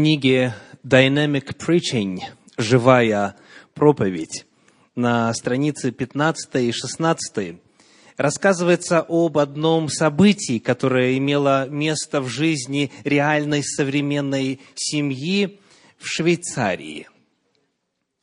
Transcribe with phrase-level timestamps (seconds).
[0.00, 2.20] книге Dynamic Preaching
[2.56, 3.36] «Живая
[3.74, 4.46] проповедь»
[4.94, 7.60] на странице 15 и 16
[8.16, 15.60] рассказывается об одном событии, которое имело место в жизни реальной современной семьи
[15.98, 17.06] в Швейцарии.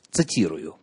[0.09, 0.77] Цитирую.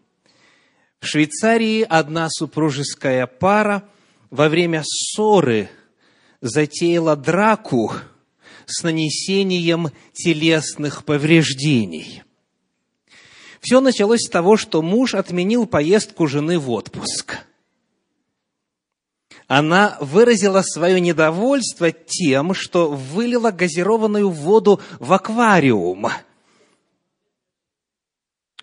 [1.01, 3.83] В Швейцарии одна супружеская пара
[4.31, 5.71] во время ссоры
[6.41, 7.91] затеяла драку
[8.67, 12.23] с нанесением телесных повреждений.
[13.61, 17.39] Все началось с того, что муж отменил поездку жены в отпуск.
[19.47, 26.09] Она выразила свое недовольство тем, что вылила газированную воду в аквариум,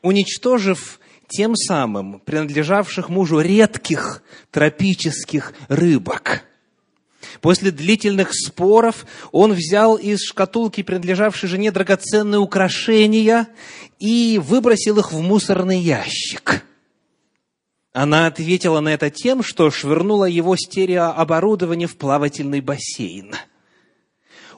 [0.02, 6.44] уничтожив тем самым принадлежавших мужу редких тропических рыбок–
[7.40, 13.48] После длительных споров он взял из шкатулки, принадлежавшей жене, драгоценные украшения
[14.00, 16.66] и выбросил их в мусорный ящик.
[17.94, 23.36] Она ответила на это тем, что швырнула его стереооборудование в плавательный бассейн.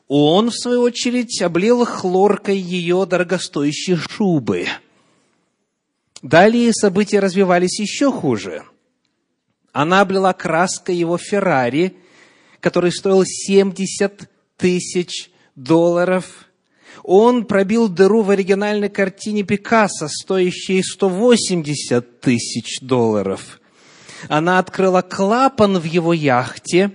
[0.08, 4.68] Он, в свою очередь, облил хлоркой ее дорогостоящие шубы.
[6.22, 8.64] Далее события развивались еще хуже.
[9.72, 11.98] Она облила краской его Феррари
[12.64, 16.48] который стоил 70 тысяч долларов.
[17.04, 23.60] Он пробил дыру в оригинальной картине Пикассо, стоящей 180 тысяч долларов.
[24.30, 26.92] Она открыла клапан в его яхте,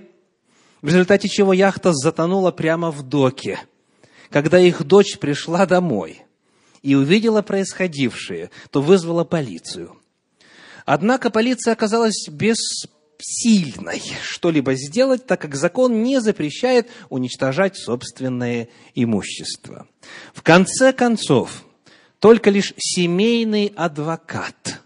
[0.81, 3.59] в результате чего яхта затонула прямо в доке.
[4.31, 6.23] Когда их дочь пришла домой
[6.81, 9.95] и увидела происходившее, то вызвала полицию.
[10.87, 12.57] Однако полиция оказалась без
[13.19, 19.87] сильной что-либо сделать, так как закон не запрещает уничтожать собственное имущество.
[20.33, 21.65] В конце концов,
[22.19, 24.81] только лишь семейный адвокат,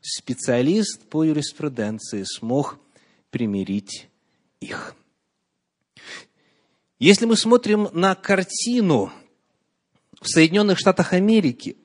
[0.00, 2.78] специалист по юриспруденции, смог
[3.30, 4.08] примирить
[4.60, 4.94] их.
[6.98, 9.12] Если мы смотрим на картину
[10.20, 11.76] в Соединенных Штатах Америки,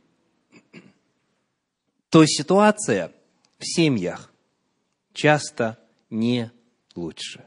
[2.09, 3.11] то ситуация
[3.59, 4.31] в семьях
[5.13, 5.77] часто
[6.11, 6.51] не
[6.95, 7.45] лучше.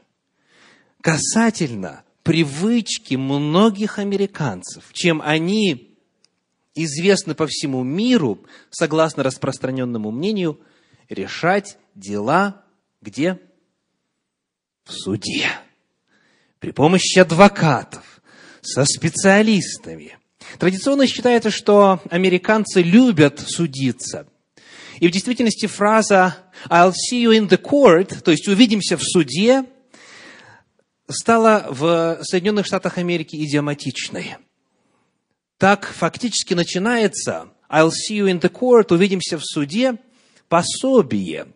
[1.01, 5.95] Касательно привычки многих американцев, чем они
[6.73, 10.59] известны по всему миру, согласно распространенному мнению,
[11.07, 12.65] решать дела
[13.01, 13.39] где?
[14.83, 15.47] В суде.
[16.59, 18.21] При помощи адвокатов,
[18.61, 20.17] со специалистами.
[20.57, 24.27] Традиционно считается, что американцы любят судиться–
[24.99, 26.37] и в действительности фраза
[26.69, 29.65] «I'll see you in the court», то есть «увидимся в суде»,
[31.07, 34.37] стала в Соединенных Штатах Америки идиоматичной.
[35.57, 39.97] Так фактически начинается «I'll see you in the court», «увидимся в суде»,
[40.49, 41.47] пособие,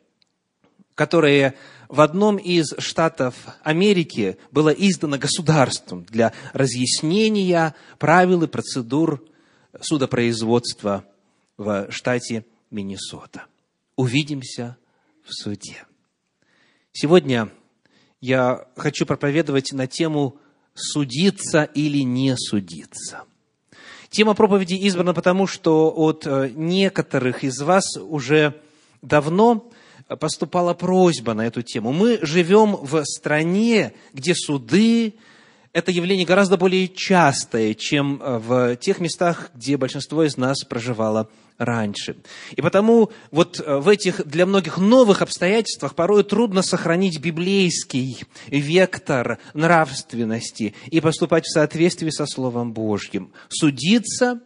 [0.96, 1.56] которое
[1.88, 9.26] в одном из штатов Америки было издано государством для разъяснения правил и процедур
[9.82, 11.06] судопроизводства
[11.58, 13.46] в штате Миннесота.
[13.96, 14.78] Увидимся
[15.24, 15.86] в суде.
[16.92, 17.50] Сегодня
[18.22, 20.38] я хочу проповедовать на тему
[20.74, 23.24] «судиться или не судиться».
[24.10, 28.60] Тема проповеди избрана потому, что от э, некоторых из вас уже
[29.04, 29.70] давно
[30.20, 31.92] поступала просьба на эту тему.
[31.92, 35.16] Мы живем в стране, где суды–
[35.80, 41.30] это явление гораздо более частое, чем э, в тех местах, где большинство из нас проживало
[41.58, 42.18] раньше.
[42.56, 49.40] И потому вот э, в этих для многих новых обстоятельствах порой трудно сохранить библейский вектор
[49.54, 53.32] нравственности и поступать в соответствии со Словом Божьим.
[53.50, 54.42] Судиться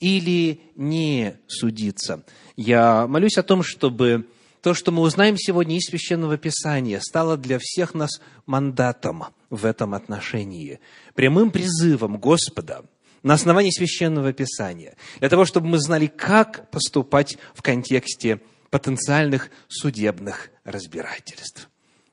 [0.00, 2.24] или не судиться.
[2.56, 4.26] Я молюсь о том, чтобы
[4.62, 9.94] то, что мы узнаем сегодня из Священного Писания, стало для всех нас мандатом в этом
[9.94, 10.80] отношении,
[11.14, 12.84] прямым призывом Господа–
[13.22, 18.40] на основании священного писания, для того, чтобы мы знали, как поступать в контексте
[18.70, 21.68] потенциальных судебных разбирательств.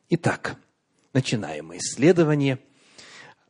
[0.09, 0.57] Итак,
[1.13, 2.59] начинаем исследование.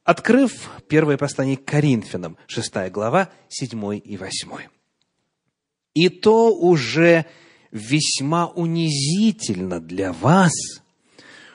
[0.04, 4.52] Открыв первое послание к Коринфянам, 6 глава, 7 и 8.
[5.94, 7.26] «И то уже
[7.78, 10.54] весьма унизительно для вас,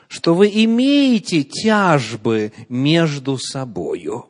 [0.09, 4.29] что вы имеете тяжбы между собою»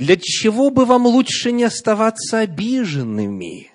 [0.00, 3.70] Для чего бы вам лучше не оставаться обиженными?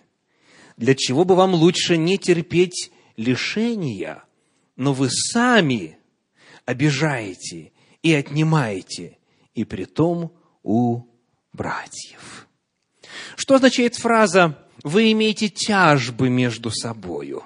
[0.75, 4.23] Для чего бы вам лучше не терпеть лишения?
[4.75, 5.99] Но вы сами
[6.65, 9.19] обижаете и отнимаете,
[9.53, 11.03] и при том у
[11.53, 12.47] братьев.
[13.35, 17.43] Что означает фраза «вы имеете тяжбы между собою»?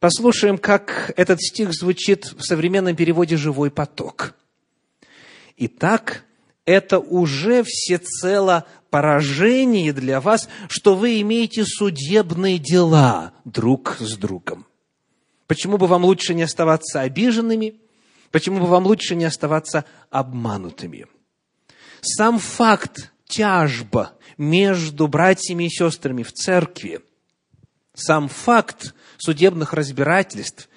[0.00, 4.34] Послушаем, как этот стих звучит в современном переводе «живой поток».
[5.56, 6.24] Итак,
[6.66, 14.66] это уже всецело поражение для вас, что вы имеете судебные дела друг с другом.
[15.46, 17.80] Почему бы вам лучше не оставаться обиженными?
[18.32, 21.06] Почему бы вам лучше не оставаться обманутыми?
[22.00, 27.00] Сам факт тяжба между братьями и сестрами в церкви,
[27.94, 30.68] сам факт судебных разбирательств,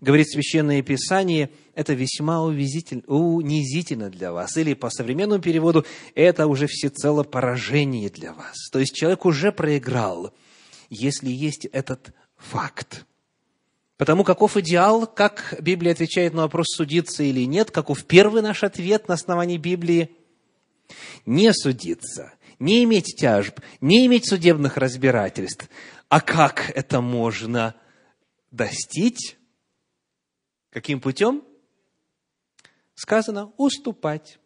[0.00, 4.56] говорит Священное Писание, это весьма унизительно для вас.
[4.56, 8.68] Или по современному переводу, это уже всецело поражение для вас.
[8.70, 10.34] То есть человек уже проиграл,
[10.90, 13.06] если есть этот факт.
[13.96, 19.06] Потому каков идеал, как Библия отвечает на вопрос, судиться или нет, каков первый наш ответ
[19.08, 20.10] на основании Библии?
[21.26, 25.68] Не судиться, не иметь тяжб, не иметь судебных разбирательств.
[26.08, 27.74] А как это можно
[28.50, 29.36] достичь?
[30.70, 31.42] Каким путем?
[32.94, 34.38] Сказано уступать.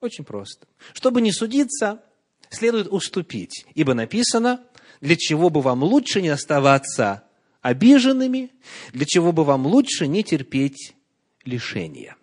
[0.00, 0.66] Очень просто.
[0.92, 2.02] Чтобы не судиться,
[2.50, 3.66] следует уступить.
[3.74, 4.64] Ибо написано,
[5.00, 7.24] для чего бы вам лучше не оставаться
[7.60, 8.50] обиженными,
[8.92, 10.94] для чего бы вам лучше не терпеть
[11.44, 12.16] лишения.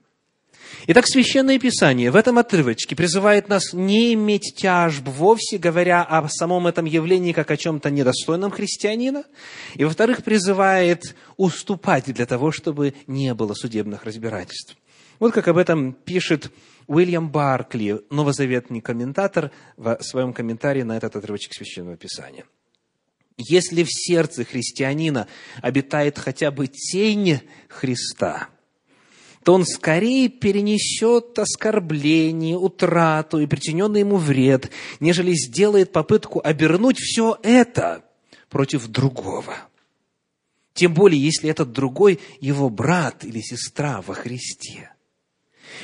[0.88, 6.68] Итак, Священное Писание в этом отрывочке призывает нас не иметь тяжб вовсе, говоря о самом
[6.68, 9.24] этом явлении как о чем-то недостойном христианина.
[9.76, 14.78] И, во-вторых, призывает уступать для того, чтобы не было судебных разбирательств.
[15.20, 16.52] Вот как об этом пишет
[16.88, 22.46] Уильям Баркли, новозаветный комментатор, в своем комментарии на этот отрывочек Священного Писания.
[23.38, 25.28] Если в сердце христианина
[25.62, 28.50] обитает хотя бы тень Христа–
[29.44, 34.70] то он скорее перенесет оскорбление, утрату и причиненный ему вред,
[35.00, 38.04] нежели сделает попытку обернуть все это
[38.50, 39.56] против другого.
[40.74, 44.92] Тем более, если этот другой его брат или сестра во Христе.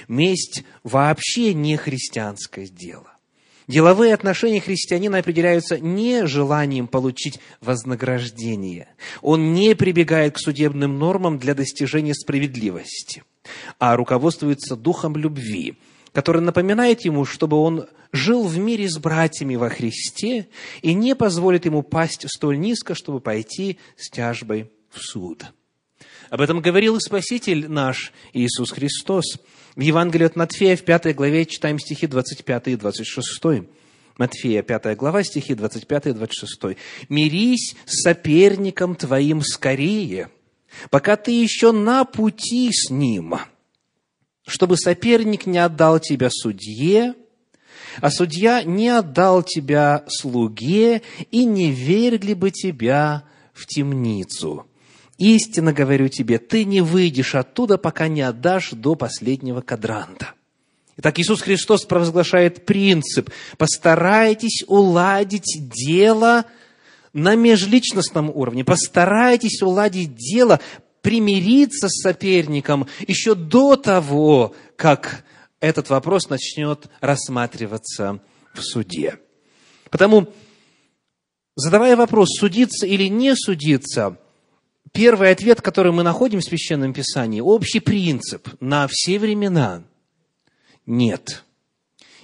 [0.07, 3.11] Месть вообще не христианское дело.
[3.67, 8.89] Деловые отношения христианина определяются не желанием получить вознаграждение.
[9.21, 13.23] Он не прибегает к судебным нормам для достижения справедливости–
[13.79, 15.77] а руководствуется духом любви,
[16.13, 20.47] который напоминает ему, чтобы он жил в мире с братьями во Христе
[20.81, 25.45] и не позволит ему пасть столь низко, чтобы пойти с тяжбой в суд.
[26.29, 29.37] Об этом говорил и Спаситель наш Иисус Христос.
[29.75, 33.67] В Евангелии от Матфея в пятой главе читаем стихи 25 и 26.
[34.17, 36.77] Матфея, 5 глава, стихи 25 и 26.
[37.09, 40.29] «Мирись с соперником твоим скорее,
[40.89, 43.35] пока ты еще на пути с ним,
[44.47, 47.15] чтобы соперник не отдал тебя судье,
[48.01, 51.01] а судья не отдал тебя слуге
[51.31, 53.23] и не вергли бы тебя
[53.53, 54.65] в темницу.
[55.17, 60.33] Истинно говорю тебе, ты не выйдешь оттуда, пока не отдашь до последнего кадранта.
[60.97, 63.29] Итак, Иисус Христос провозглашает принцип.
[63.57, 66.45] Постарайтесь уладить дело
[67.15, 68.65] на межличностном уровне.
[68.65, 70.59] Постарайтесь уладить дело,
[71.01, 75.23] примириться с соперником еще до того, как
[75.61, 78.19] этот вопрос начнет рассматриваться
[78.53, 79.17] в суде.
[79.89, 80.27] Потому,
[81.55, 84.19] задавая вопрос, судиться или не судиться,
[84.91, 89.83] первый ответ, который мы находим в Священном Писании, общий принцип на все времена–
[90.85, 91.43] нет.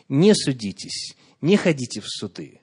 [0.08, 2.61] Не судитесь, не ходите в суды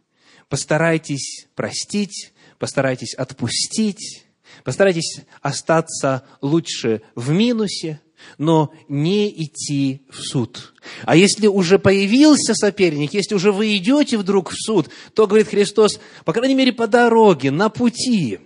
[0.48, 4.24] постарайтесь простить, постарайтесь отпустить,
[4.64, 8.00] постарайтесь остаться лучше в минусе,
[8.36, 10.74] но не идти в суд.
[11.04, 16.00] А если уже появился соперник, если уже вы идете вдруг в суд, то, говорит Христос,
[16.24, 18.40] по крайней мере, по дороге, на пути,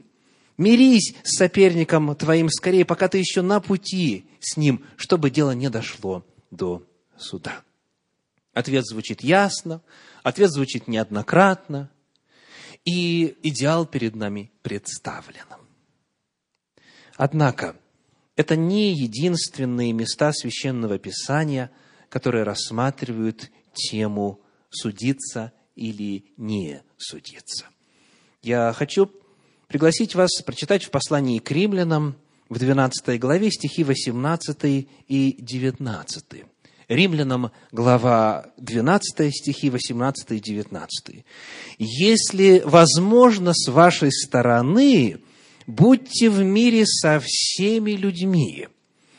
[0.59, 5.71] мирись с соперником твоим скорее, пока ты еще на пути с ним, чтобы дело не
[5.71, 6.82] дошло до
[7.16, 7.62] суда.
[8.52, 9.80] Ответ звучит ясно,
[10.23, 11.91] ответ звучит неоднократно,
[12.85, 15.47] и идеал перед нами представлен.
[17.17, 17.76] Однако,
[18.35, 21.71] это не единственные места священного писания,
[22.09, 27.67] которые рассматривают тему судиться или не судиться.
[28.43, 29.11] Я хочу
[29.69, 32.17] пригласить вас прочитать в послании к римлянам
[32.49, 36.45] в 12 главе стихи 18 и 19.
[36.92, 41.25] Римлянам, глава 12, стихи 18 и 19.
[41.78, 45.18] «Если возможно с вашей стороны,
[45.66, 48.68] будьте в мире со всеми людьми,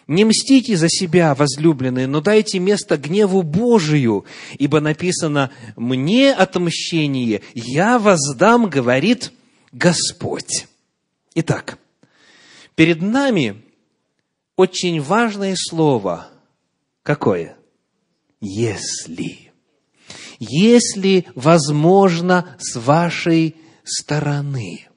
[0.05, 4.25] Не мстите за себя, возлюбленные, но дайте место гневу Божию,
[4.59, 9.31] ибо написано «Мне отмщение, я воздам, говорит
[9.71, 10.67] Господь».
[11.35, 11.79] Итак,
[12.75, 13.63] перед нами
[14.57, 16.27] очень важное слово.
[17.01, 17.55] Какое?
[18.45, 19.53] Если.
[20.38, 24.89] Если возможно с вашей стороны.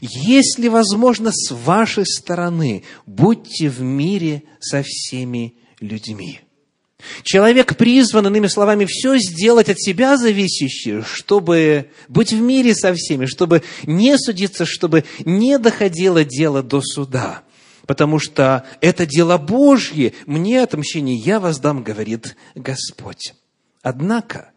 [0.00, 6.40] Если возможно с вашей стороны, будьте в мире со всеми людьми.
[7.24, 13.26] Человек призван, иными словами, все сделать от себя зависящее, чтобы быть в мире со всеми,
[13.26, 17.42] чтобы не судиться, чтобы не доходило дело до суда.
[17.90, 23.34] Потому что это дело Божье, мне отмщение я воздам, говорит Господь.
[23.82, 24.52] Однако,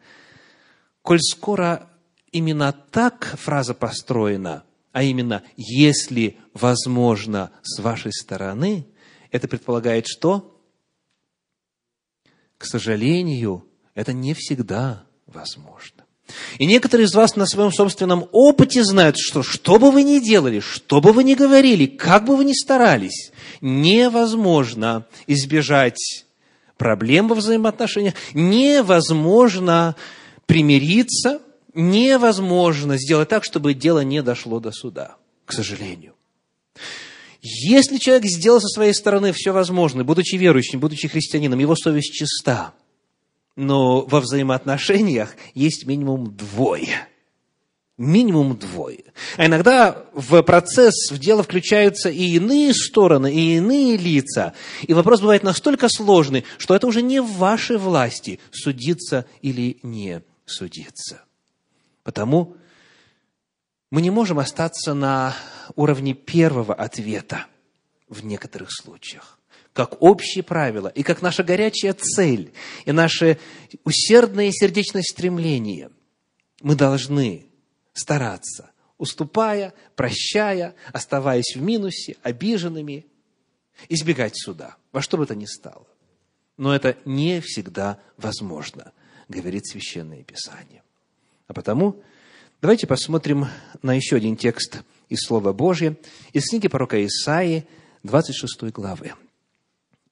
[1.01, 1.89] коль скоро
[2.31, 8.85] именно так фраза построена, а именно, если возможно с вашей стороны,
[9.31, 10.61] это предполагает что?
[12.59, 16.02] К сожалению, это не всегда возможно.
[16.57, 20.59] И некоторые из вас на своем собственном опыте знают, что что бы вы ни делали,
[20.59, 26.25] что бы вы ни говорили, как бы вы ни старались, невозможно избежать
[26.77, 29.95] проблем во взаимоотношениях, невозможно
[30.45, 31.41] примириться,
[31.73, 35.15] невозможно сделать так, чтобы дело не дошло до суда,
[35.45, 36.13] к сожалению.
[37.41, 42.73] Если человек сделал со своей стороны все возможное, будучи верующим, будучи христианином, его совесть чиста,
[43.55, 47.07] но во взаимоотношениях есть минимум двое.
[47.97, 49.03] Минимум двое.
[49.37, 54.53] А иногда в процесс, в дело включаются и иные стороны, и иные лица.
[54.81, 60.23] И вопрос бывает настолько сложный, что это уже не в вашей власти судиться или не
[60.45, 61.21] судиться.
[62.03, 62.57] Потому
[63.91, 65.35] мы не можем остаться на
[65.75, 67.45] уровне первого ответа
[68.09, 69.37] в некоторых случаях
[69.73, 72.53] как общее правило, и как наша горячая цель,
[72.85, 73.39] и наше
[73.83, 75.89] усердное сердечное стремление,
[76.61, 77.47] мы должны
[77.93, 83.07] стараться, уступая, прощая, оставаясь в минусе, обиженными,
[83.89, 85.87] избегать суда, во что бы то ни стало.
[86.55, 88.93] Но это не всегда возможно,
[89.27, 90.83] говорит Священное Писание.
[91.47, 92.01] А потому
[92.61, 93.47] давайте посмотрим
[93.81, 95.97] на еще один текст из Слова Божьего,
[96.31, 97.67] из книги пророка Исаии,
[98.03, 99.13] 26 главы.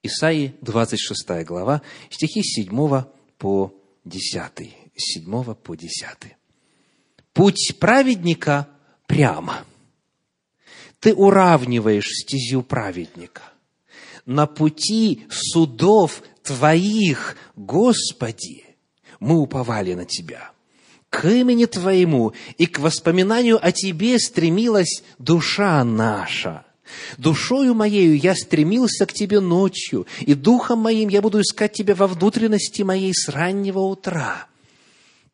[0.02, 3.04] Исаии, 26 глава, стихи с 7
[3.38, 3.72] по
[4.04, 4.76] 10.
[4.96, 6.36] С 7 по 10.
[7.32, 8.68] «Путь праведника
[9.06, 9.64] прямо.
[10.98, 13.42] Ты уравниваешь стезю праведника.
[14.26, 18.64] На пути судов Твоих, Господи,
[19.20, 20.52] мы уповали на Тебя
[21.10, 26.64] к имени Твоему и к воспоминанию о Тебе стремилась душа наша.
[27.18, 32.06] Душою моею я стремился к Тебе ночью, и духом моим я буду искать Тебя во
[32.06, 34.46] внутренности моей с раннего утра.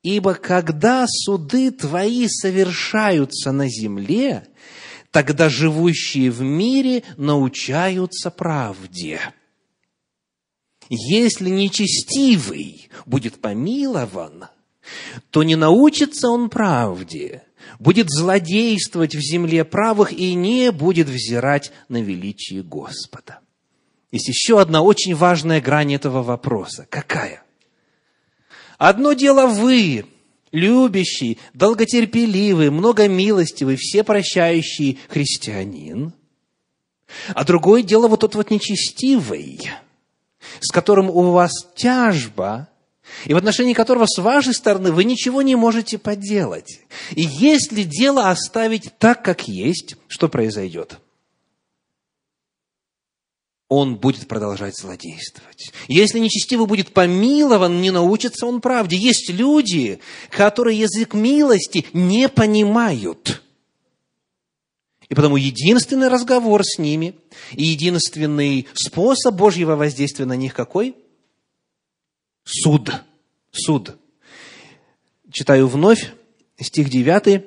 [0.02, 4.46] Ибо когда суды Твои совершаются на земле,
[5.10, 9.20] тогда живущие в мире научаются правде.
[10.88, 14.46] Если нечестивый будет помилован–
[15.30, 17.42] то не научится он правде,
[17.78, 23.40] будет злодействовать в земле правых и не будет взирать на величие Господа.
[24.10, 26.86] Есть еще одна очень важная грань этого вопроса.
[26.88, 27.42] Какая?
[28.78, 30.06] Одно дело вы,
[30.52, 36.14] любящий, долготерпеливый, многомилостивый, всепрощающий христианин,
[37.34, 39.60] а другое дело вот тот вот нечестивый,
[40.60, 42.68] с которым у вас тяжба,
[43.24, 46.80] и в отношении которого с вашей стороны вы ничего не можете поделать.
[47.14, 50.98] И если дело оставить так, как есть, что произойдет?
[53.68, 55.72] Он будет продолжать злодействовать.
[55.88, 58.96] Если нечестивый будет помилован, не научится он правде.
[58.96, 60.00] Есть люди,
[60.30, 63.42] которые язык милости не понимают.
[65.10, 67.14] И потому единственный разговор с ними
[67.52, 70.94] и единственный способ Божьего воздействия на них какой?
[72.50, 72.90] Суд
[73.52, 73.98] суд.
[75.30, 76.14] Читаю вновь
[76.58, 77.44] стих 9.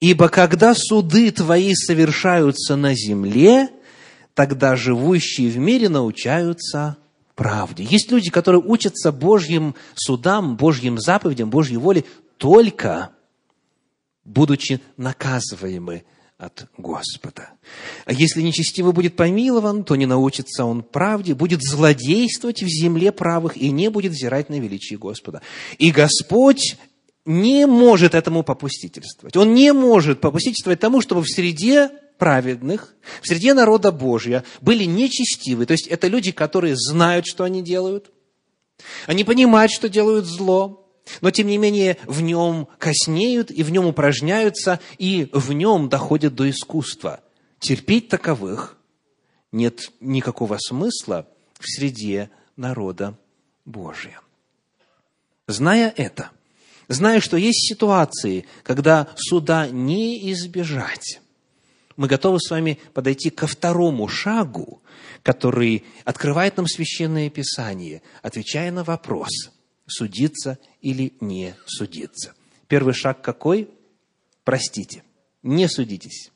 [0.00, 3.68] «Ибо когда суды твои совершаются на земле,
[4.34, 6.98] тогда живущие в мире научаются
[7.34, 7.82] правде».
[7.82, 12.04] Есть люди, которые учатся Божьим судам, Божьим заповедям, Божьей воле
[12.38, 13.10] только
[14.24, 16.04] будучи наказываемы
[16.40, 17.50] от Господа.
[18.06, 23.56] А если нечестивый будет помилован, то не научится он правде, будет злодействовать в земле правых
[23.56, 25.42] и не будет взирать на величие Господа.
[25.78, 26.76] И Господь
[27.26, 29.36] не может этому попустительствовать.
[29.36, 35.64] Он не может попустительствовать тому, чтобы в среде праведных в среде народа Божия были нечестивы,
[35.64, 38.10] то есть это люди, которые знают, что они делают,
[39.06, 40.79] они понимают, что делают зло,
[41.20, 46.34] но тем не менее в нем коснеют и в нем упражняются, и в нем доходят
[46.34, 47.20] до искусства.
[47.58, 48.76] Терпеть таковых
[49.52, 51.26] нет никакого смысла
[51.58, 53.18] в среде народа
[53.64, 54.20] Божия.
[55.46, 56.30] Зная это,
[56.88, 61.20] зная, что есть ситуации, когда суда не избежать,
[61.96, 64.80] мы готовы с вами подойти ко второму шагу,
[65.22, 69.50] который открывает нам Священное Писание, отвечая на вопрос,
[69.90, 72.34] судиться или не судиться.
[72.68, 73.70] Первый шаг какой?
[74.44, 75.04] Простите,
[75.42, 76.30] не судитесь,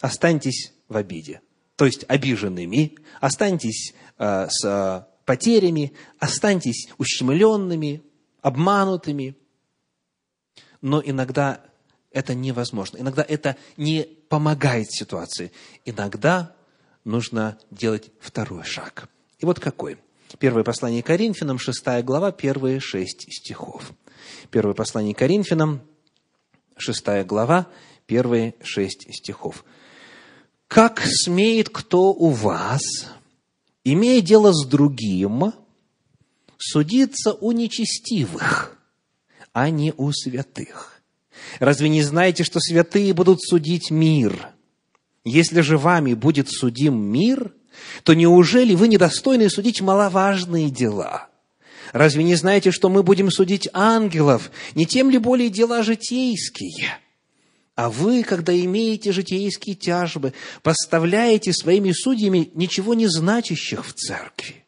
[0.00, 1.40] останьтесь в обиде,
[1.76, 8.02] то есть обиженными, останьтесь э, с э, потерями, останьтесь ущемленными,
[8.42, 9.36] обманутыми.
[10.80, 11.60] Но иногда
[12.10, 12.98] это невозможно.
[12.98, 15.52] Иногда это не помогает ситуации.
[15.84, 16.54] Иногда
[17.04, 19.08] нужно делать второй шаг.
[19.38, 19.98] И вот какой?
[20.38, 23.92] Первое послание Коринфянам, шестая глава, первые шесть стихов.
[24.50, 25.82] Первое послание Коринфянам,
[26.76, 27.68] шестая глава,
[28.06, 29.64] первые шесть стихов.
[30.66, 32.82] «Как смеет кто у вас,
[33.84, 35.52] имея дело с другим,
[36.58, 38.76] судиться у нечестивых,
[39.52, 41.00] а не у святых.
[41.60, 44.48] Разве не знаете, что святые будут судить мир?
[45.24, 47.54] Если же вами будет судим мир,
[48.02, 51.28] то неужели вы недостойны судить маловажные дела?
[51.92, 56.98] Разве не знаете, что мы будем судить ангелов, не тем ли более дела житейские?
[57.76, 64.64] А вы, когда имеете житейские тяжбы, поставляете своими судьями ничего не значащих в церкви.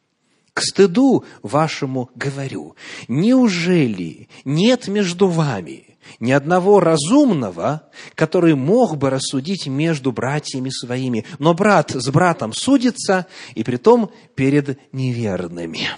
[0.53, 2.77] К стыду вашему говорю,
[3.09, 11.55] неужели нет между вами ни одного разумного, который мог бы рассудить между братьями своими, но
[11.55, 15.89] брат с братом судится, и притом перед неверными.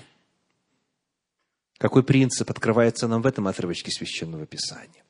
[1.79, 5.05] Какой принцип открывается нам в этом отрывочке Священного Писания?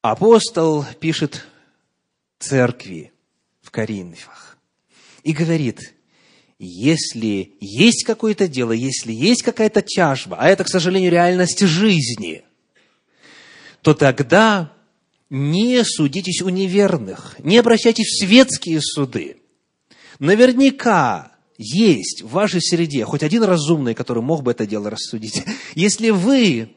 [0.00, 1.46] Апостол пишет
[2.38, 3.12] церкви
[3.62, 4.58] в Коринфах
[5.22, 5.93] и говорит,
[6.58, 12.42] если есть какое-то дело, если есть какая-то тяжба, а это, к сожалению, реальность жизни,
[13.82, 14.72] то тогда
[15.30, 19.38] не судитесь у неверных, не обращайтесь в светские суды.
[20.18, 25.42] Наверняка есть в вашей среде хоть один разумный, который мог бы это дело рассудить.
[25.74, 26.70] Если вы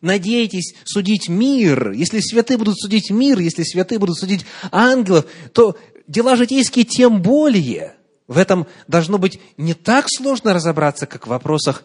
[0.00, 6.36] надеетесь судить мир, если святые будут судить мир, если святые будут судить ангелов, то дела
[6.36, 11.84] житейские тем более– в этом должно быть не так сложно разобраться, как в вопросах,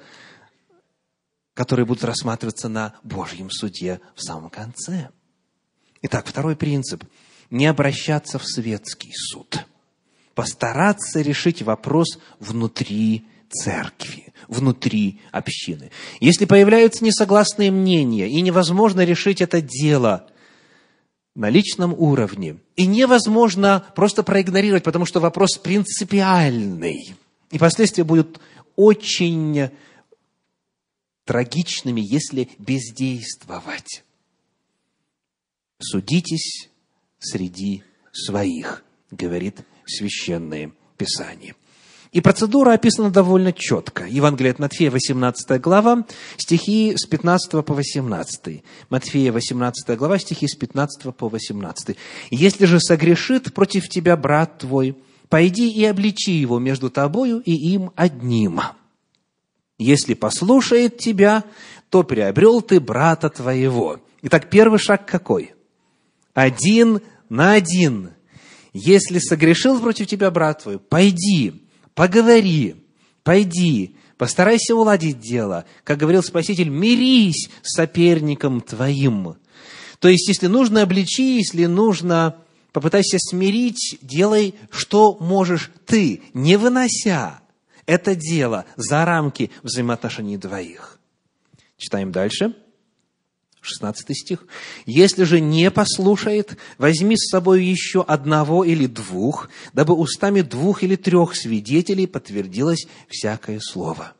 [1.54, 5.10] которые будут рассматриваться на Божьем суде в самом конце.
[6.02, 7.04] Итак, второй принцип–
[7.50, 9.66] не обращаться в светский суд.
[10.36, 15.90] Постараться решить вопрос внутри церкви, внутри общины.
[16.20, 20.28] Если появляются несогласные мнения, и невозможно решить это дело–
[21.40, 22.58] на личном уровне.
[22.76, 27.16] И невозможно просто проигнорировать, потому что вопрос принципиальный.
[27.50, 28.42] И последствия будут
[28.76, 29.70] очень
[31.24, 34.04] трагичными, если бездействовать.
[35.80, 36.70] Судитесь
[37.20, 41.56] среди своих, говорит Священное Писание.
[42.12, 44.06] И процедура описана довольно четко.
[44.06, 46.06] Евангелие от Матфея, 18 глава,
[46.38, 48.64] стихи с 15 по 18.
[48.90, 51.96] Матфея, 18 глава, стихи с 15 по 18.
[52.32, 54.98] «Если же согрешит против тебя брат твой,
[55.30, 58.62] пойди и обличи его между тобою и им одним.
[59.78, 61.44] Если послушает тебя,
[61.90, 64.00] то приобрел ты брата твоего».
[64.24, 65.54] Итак, первый шаг какой?
[66.34, 68.12] Один на один.
[68.74, 72.76] Если согрешил против тебя брат твой, пойди, поговори,
[73.24, 75.66] пойди, постарайся уладить дело.
[75.84, 79.36] Как говорил Спаситель, мирись с соперником твоим.
[80.00, 82.38] То есть, если нужно, обличи, если нужно,
[82.72, 87.42] попытайся смирить, делай, что можешь ты, не вынося
[87.90, 91.00] это дело за рамки взаимоотношений двоих.
[91.78, 92.54] Читаем дальше.
[93.62, 94.46] 16 стих.
[94.86, 100.96] «Если же не послушает, возьми с собой еще одного или двух, дабы устами двух или
[100.96, 104.14] трех свидетелей подтвердилось всякое слово».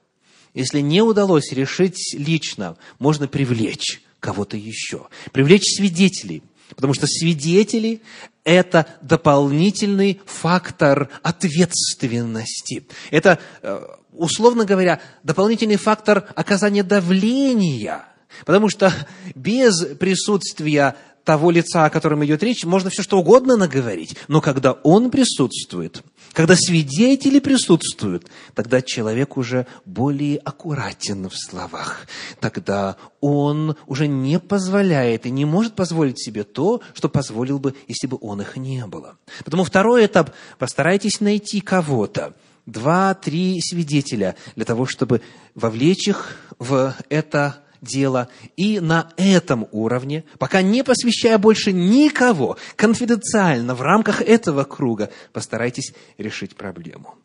[0.54, 6.44] Если не удалось решить лично, можно привлечь кого-то еще, привлечь свидетелей,
[6.76, 8.02] потому что свидетели–
[8.44, 12.88] это дополнительный фактор ответственности.
[13.12, 13.80] Это, э,
[14.12, 18.06] условно говоря, дополнительный фактор оказания давления–
[18.46, 18.94] Потому что
[19.36, 20.96] без присутствия
[21.30, 24.16] того лица, о котором идет речь, можно все что угодно наговорить.
[24.28, 26.02] Но когда он присутствует,
[26.34, 32.08] когда свидетели присутствуют, тогда человек уже более аккуратен в словах.
[32.40, 38.08] Тогда он уже не позволяет и не может позволить себе то, что позволил бы, если
[38.08, 39.18] бы он их не было.
[39.46, 42.34] Потому второй этап– постарайтесь найти кого-то,
[42.66, 45.22] два-три свидетеля для того, чтобы
[45.54, 53.76] вовлечь их в это дело и на этом уровне, пока не посвящая больше никого, конфиденциально
[53.76, 57.16] в рамках этого круга, постарайтесь решить проблему.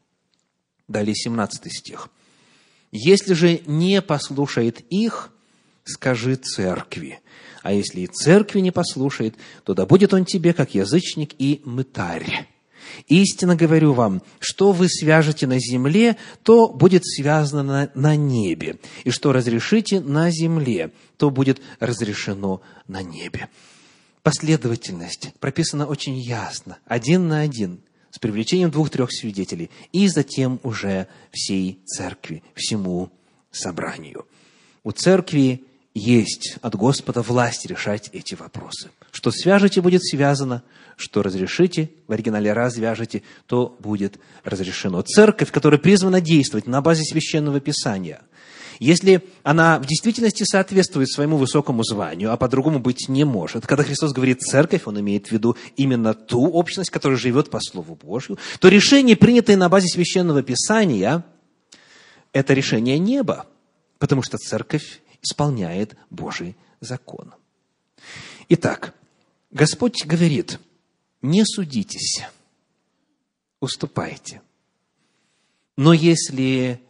[0.88, 2.08] Далее 17 стих.
[2.92, 5.30] Если же не послушает их,
[5.84, 7.20] скажи церкви.
[7.62, 12.46] А если и церкви не послушает, то да будет он тебе, как язычник и мытарь.
[13.08, 19.10] Истинно говорю вам, что вы свяжете на земле, то будет связано на, на небе, и
[19.10, 23.48] что разрешите на земле, то будет разрешено на небе.
[24.22, 31.80] Последовательность прописана очень ясно, один на один, с привлечением двух-трех свидетелей, и затем уже всей
[31.84, 33.10] церкви, всему
[33.50, 34.26] собранию.
[34.82, 38.90] У церкви есть от Господа власть решать эти вопросы.
[39.12, 40.62] Что свяжете, будет связано,
[40.96, 45.02] что разрешите, в оригинале развяжете, то будет разрешено.
[45.02, 48.22] Церковь, которая призвана действовать на базе Священного Писания,
[48.80, 54.12] если она в действительности соответствует своему высокому званию, а по-другому быть не может, когда Христос
[54.12, 58.68] говорит «церковь», Он имеет в виду именно ту общность, которая живет по Слову Божью, то
[58.68, 61.24] решение, принятое на базе Священного Писания,
[62.32, 63.46] это решение неба,
[63.98, 67.32] потому что церковь исполняет Божий закон.
[68.48, 68.92] Итак,
[69.52, 70.58] Господь говорит–
[71.24, 72.22] не судитесь,
[73.58, 74.42] уступайте.
[75.74, 76.82] Но если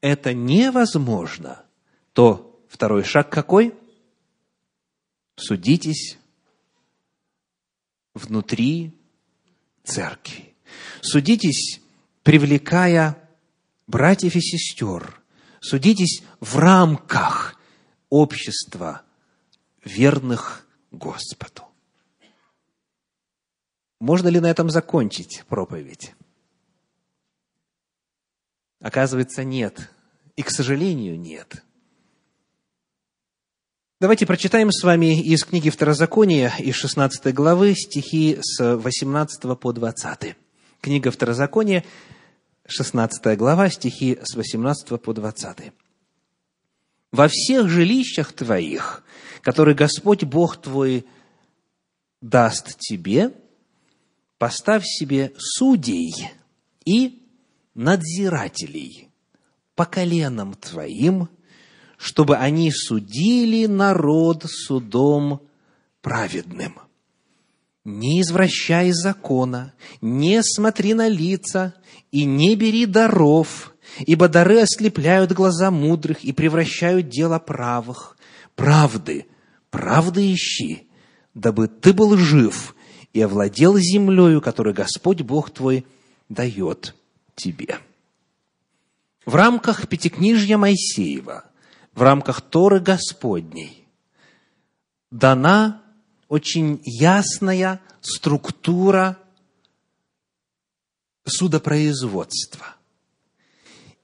[0.00, 1.64] это невозможно,
[2.12, 3.74] то второй шаг какой?
[5.34, 6.18] Судитесь
[8.14, 8.96] внутри
[9.82, 10.54] церкви.
[11.02, 11.80] Судитесь,
[12.22, 13.28] привлекая
[13.88, 15.20] братьев и сестер.
[15.60, 17.60] Судитесь в рамках
[18.08, 19.02] общества
[19.84, 21.73] верных Господу.
[24.04, 26.14] Можно ли на этом закончить проповедь?
[28.78, 29.90] Оказывается, нет.
[30.36, 31.64] И, к сожалению, нет.
[34.02, 40.36] Давайте прочитаем с вами из книги Второзакония, из 16 главы, стихи с 18 по 20.
[40.82, 41.82] Книга Второзакония,
[42.66, 45.72] 16 глава, стихи с 18 по 20.
[47.10, 49.02] «Во всех жилищах твоих,
[49.40, 51.06] которые Господь Бог твой
[52.20, 53.32] даст тебе,
[54.44, 56.12] поставь себе судей
[56.84, 57.22] и
[57.74, 59.08] надзирателей
[59.74, 61.30] по коленам твоим,
[61.96, 65.40] чтобы они судили народ судом
[66.02, 66.78] праведным.
[67.86, 71.72] Не извращай закона, не смотри на лица
[72.12, 78.18] и не бери даров, ибо дары ослепляют глаза мудрых и превращают дело правых.
[78.56, 79.24] Правды,
[79.70, 80.86] правды ищи,
[81.32, 82.74] дабы ты был жив
[83.14, 85.86] и овладел землею, которую Господь Бог твой
[86.28, 86.94] дает
[87.36, 87.78] тебе.
[89.24, 91.44] В рамках Пятикнижья Моисеева,
[91.94, 93.86] в рамках Торы Господней,
[95.12, 95.80] дана
[96.28, 99.16] очень ясная структура
[101.24, 102.74] судопроизводства.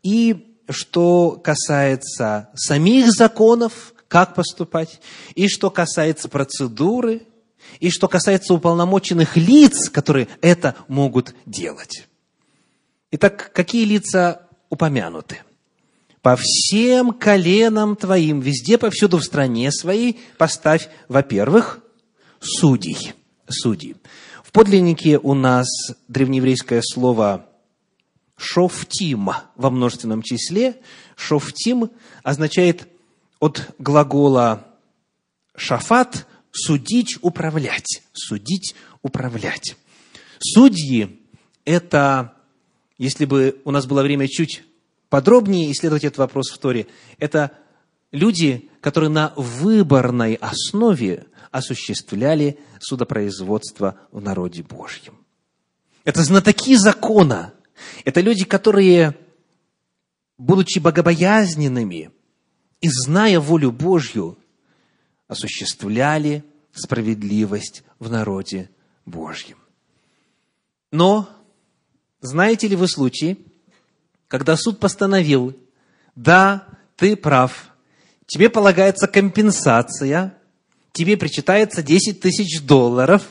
[0.05, 5.01] И что касается самих законов, как поступать,
[5.35, 7.27] и что касается процедуры,
[7.81, 12.07] и что касается уполномоченных лиц, которые это могут делать.
[13.11, 15.39] Итак, какие лица упомянуты?
[16.23, 21.81] По всем коленам твоим, везде, повсюду в стране своей, поставь, во-первых,
[22.39, 23.15] судей.
[23.49, 23.97] Судей.
[24.45, 25.67] В подлиннике у нас
[26.09, 27.47] древнееврейское слово
[28.37, 30.77] «шофтим» во множественном числе.
[31.17, 31.91] «Шофтим»
[32.23, 32.87] означает
[33.39, 34.67] от глагола
[35.57, 38.03] «шафат» Судить, управлять.
[38.13, 39.77] Судить, управлять.
[40.39, 41.21] Судьи–
[41.65, 42.35] это,
[42.99, 44.63] если бы у нас было время чуть
[45.09, 46.87] подробнее исследовать этот вопрос в Торе,
[47.19, 47.53] это
[48.13, 55.19] люди, которые на выборной основе осуществляли судопроизводство в народе Божьем.
[56.05, 57.53] Это знатоки закона.
[58.05, 59.17] Это люди, которые,
[60.39, 62.11] будучи богобоязненными
[62.81, 64.39] и зная волю Божью,
[65.31, 68.69] осуществляли справедливость в народе
[69.07, 69.57] Божьем.
[70.91, 71.29] Но
[72.21, 73.39] знаете ли вы случаи,
[74.27, 75.57] когда суд постановил,
[76.17, 76.67] да,
[76.97, 77.71] ты прав,
[78.27, 80.37] тебе полагается компенсация,
[80.93, 83.23] тебе причитается 10 тысяч долларов,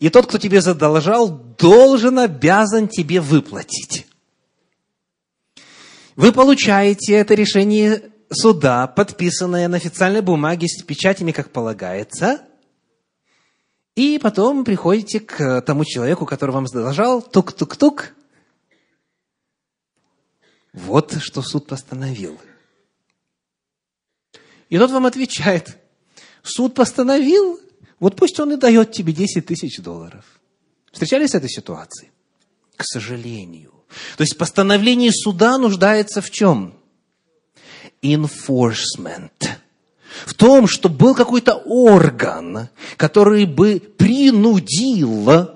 [0.00, 4.06] и тот, кто тебе задолжал, должен, обязан тебе выплатить.
[6.16, 12.42] Вы получаете это решение суда, подписанное на официальной бумаге с печатями, как полагается,
[13.94, 18.14] и потом приходите к тому человеку, который вам задолжал, тук-тук-тук.
[20.72, 22.38] Вот что суд постановил.
[24.68, 25.78] И тот вам отвечает,
[26.42, 27.60] суд постановил,
[28.00, 30.24] вот пусть он и дает тебе 10 тысяч долларов.
[30.90, 32.10] Встречались с этой ситуацией?
[32.76, 33.72] К сожалению.
[34.16, 36.76] То есть постановление суда нуждается в чем?
[38.04, 39.48] Enforcement.
[40.26, 45.48] В том, что был какой-то орган, который бы принудил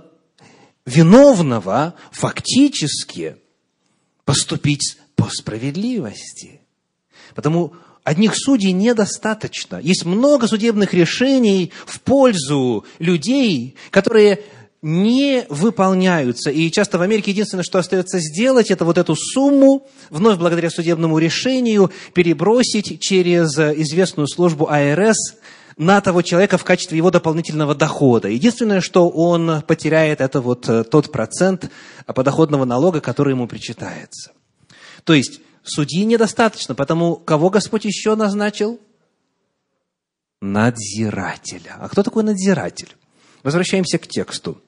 [0.84, 3.36] виновного фактически
[4.24, 6.60] поступить по справедливости.
[7.34, 9.78] Потому одних судей недостаточно.
[9.82, 14.42] Есть много судебных решений в пользу людей, которые
[14.80, 16.50] не выполняются.
[16.50, 21.18] И часто в Америке единственное, что остается сделать, это вот эту сумму, вновь благодаря судебному
[21.18, 25.36] решению, перебросить через известную службу АРС
[25.76, 28.28] на того человека в качестве его дополнительного дохода.
[28.28, 31.70] Единственное, что он потеряет, это вот э, тот процент
[32.06, 34.32] подоходного налога, который ему причитается.
[35.04, 38.80] То есть, судьи недостаточно, потому кого Господь еще назначил?
[40.40, 41.76] Надзирателя.
[41.78, 42.96] А кто такой надзиратель?
[43.44, 44.60] Возвращаемся к тексту.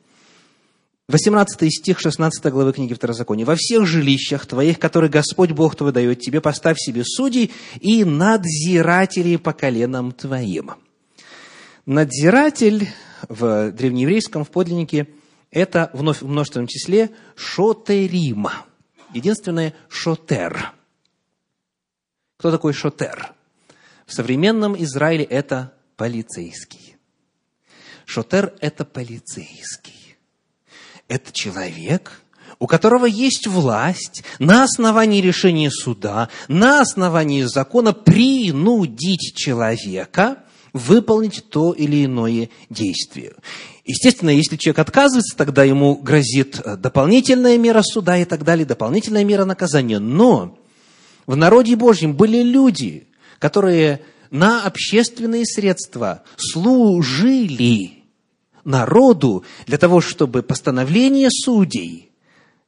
[1.10, 3.44] 18 стих 16 главы книги Второзакония.
[3.44, 9.36] «Во всех жилищах твоих, которые Господь Бог твой дает тебе, поставь себе судей и надзирателей
[9.38, 10.72] по коленам твоим».
[11.84, 12.88] Надзиратель
[13.28, 15.08] в древнееврейском, в подлиннике,
[15.50, 18.66] это вновь в множественном числе шотерима.
[19.12, 20.72] Единственное– шотер.
[22.36, 23.32] Кто такой шотер?
[24.06, 26.94] В современном Израиле это полицейский.
[28.06, 30.09] Шотер– это полицейский
[31.10, 32.22] это человек,
[32.60, 40.38] у которого есть власть на основании решения суда, на основании закона принудить человека
[40.72, 43.32] выполнить то или иное действие.
[43.84, 49.44] Естественно, если человек отказывается, тогда ему грозит дополнительная мера суда и так далее, дополнительная мера
[49.44, 49.98] наказания.
[49.98, 50.56] Но
[51.26, 53.08] в народе Божьем были люди,
[53.40, 57.99] которые на общественные средства служили
[58.64, 62.10] народу для того, чтобы постановления судей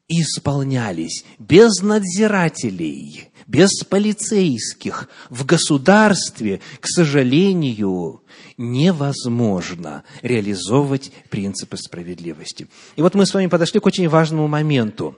[0.08, 5.08] исполнялись без надзирателей, без полицейских.
[5.30, 8.22] В государстве, к сожалению,
[8.56, 12.68] невозможно реализовывать принципы справедливости.
[12.96, 15.16] И вот мы с вами подошли к очень важному моменту.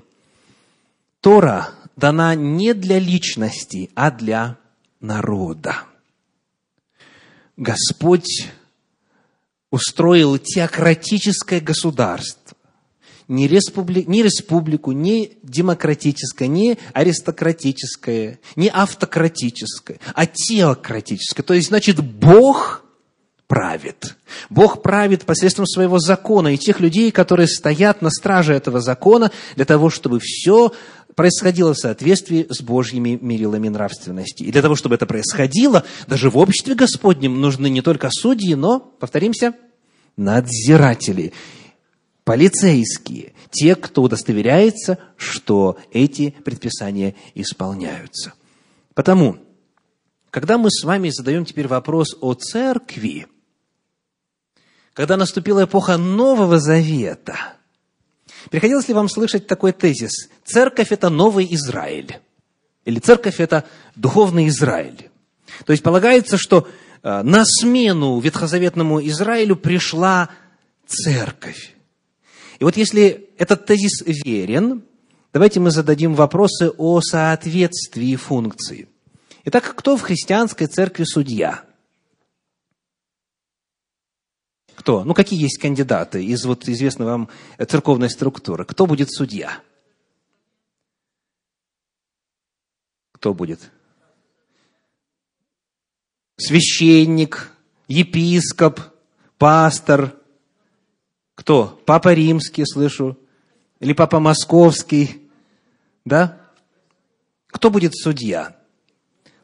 [1.20, 4.58] Тора дана не для личности, а для
[5.00, 5.84] народа.
[7.56, 8.48] Господь
[9.74, 12.56] устроил теократическое государство.
[13.26, 14.04] Не, республи...
[14.06, 21.42] не республику, не демократическое, не аристократическое, не автократическое, а теократическое.
[21.42, 22.84] То есть, значит, Бог
[23.48, 24.16] правит.
[24.48, 29.64] Бог правит посредством своего закона и тех людей, которые стоят на страже этого закона для
[29.64, 30.72] того, чтобы все
[31.14, 34.42] происходило в соответствии с Божьими мерилами нравственности.
[34.42, 38.80] И для того, чтобы это происходило, даже в обществе Господнем нужны не только судьи, но,
[38.80, 39.54] повторимся,
[40.16, 41.32] надзиратели,
[42.24, 48.34] полицейские, те, кто удостоверяется, что эти предписания исполняются.
[48.94, 49.38] Потому,
[50.30, 53.26] когда мы с вами задаем теперь вопрос о церкви,
[54.92, 57.36] когда наступила эпоха Нового Завета–
[58.50, 60.28] Приходилось ли вам слышать такой тезис?
[60.44, 62.18] Церковь– это новый Израиль.
[62.84, 63.64] Или церковь– это
[63.96, 65.10] духовный Израиль.
[65.64, 66.68] То есть полагается, что
[67.02, 70.30] э, на смену ветхозаветному Израилю пришла
[70.86, 71.74] церковь.
[72.58, 74.82] И вот если этот тезис верен,
[75.32, 78.88] давайте мы зададим вопросы о соответствии функции.
[79.44, 81.64] Итак, кто в христианской церкви судья?
[84.84, 85.02] Кто?
[85.02, 87.30] Ну, какие есть кандидаты из вот известной вам
[87.66, 88.66] церковной структуры?
[88.66, 89.62] Кто будет судья?
[93.12, 93.70] Кто будет?
[96.36, 97.50] Священник,
[97.88, 98.78] епископ,
[99.38, 100.14] пастор.
[101.34, 101.80] Кто?
[101.86, 103.18] Папа Римский, слышу.
[103.80, 105.30] Или Папа Московский.
[106.04, 106.38] Да?
[107.46, 108.54] Кто будет судья?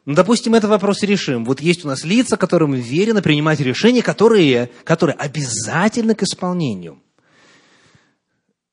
[0.05, 1.45] Ну, допустим, этот вопрос решим.
[1.45, 7.01] Вот есть у нас лица, которым верено принимать решения, которые, которые обязательны к исполнению.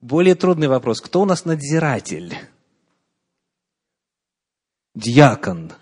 [0.00, 1.00] Более трудный вопрос.
[1.00, 2.34] Кто у нас надзиратель?
[4.94, 5.72] Дьякон.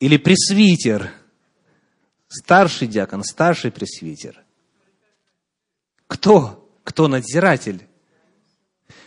[0.00, 1.12] Или пресвитер?
[2.28, 4.44] Старший диакон, старший пресвитер.
[6.06, 6.68] Кто?
[6.84, 7.86] Кто надзиратель?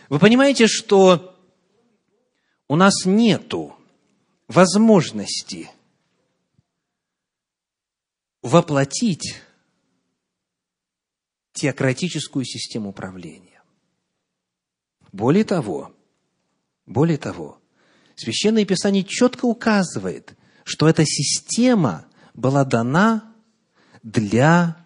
[0.08, 1.38] Вы понимаете, что
[2.66, 3.76] у нас нету
[4.50, 5.70] возможности
[8.42, 9.36] воплотить
[11.52, 13.62] теократическую систему управления.
[15.12, 15.94] Более того,
[16.84, 17.60] более того,
[18.16, 23.32] Священное Писание четко указывает, что эта система была дана
[24.02, 24.79] для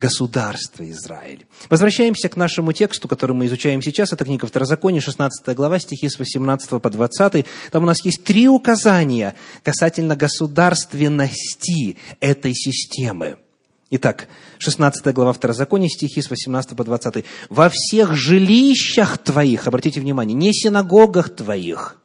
[0.00, 1.46] государства Израиль.
[1.70, 4.12] Возвращаемся к нашему тексту, который мы изучаем сейчас.
[4.12, 7.46] Это книга Второзакония, 16 глава, стихи с 18 по 20.
[7.70, 13.38] Там у нас есть три указания касательно государственности этой системы.
[13.90, 14.28] Итак,
[14.58, 17.24] 16 глава Второзакония, стихи с 18 по 20.
[17.48, 22.00] «Во всех жилищах твоих, обратите внимание, не синагогах твоих,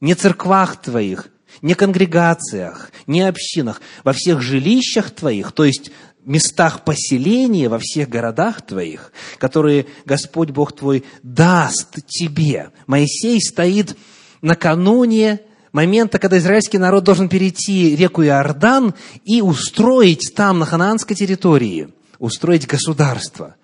[0.00, 1.28] не церквах твоих,
[1.62, 5.90] не конгрегациях, не общинах, во всех жилищах твоих, то есть
[6.24, 12.70] местах поселения, во всех городах твоих, которые Господь Бог твой даст тебе.
[12.86, 13.96] Моисей стоит
[14.40, 15.40] накануне
[15.72, 22.66] момента, когда израильский народ должен перейти реку Иордан и устроить там, на ханаанской территории, устроить
[22.66, 23.56] государство.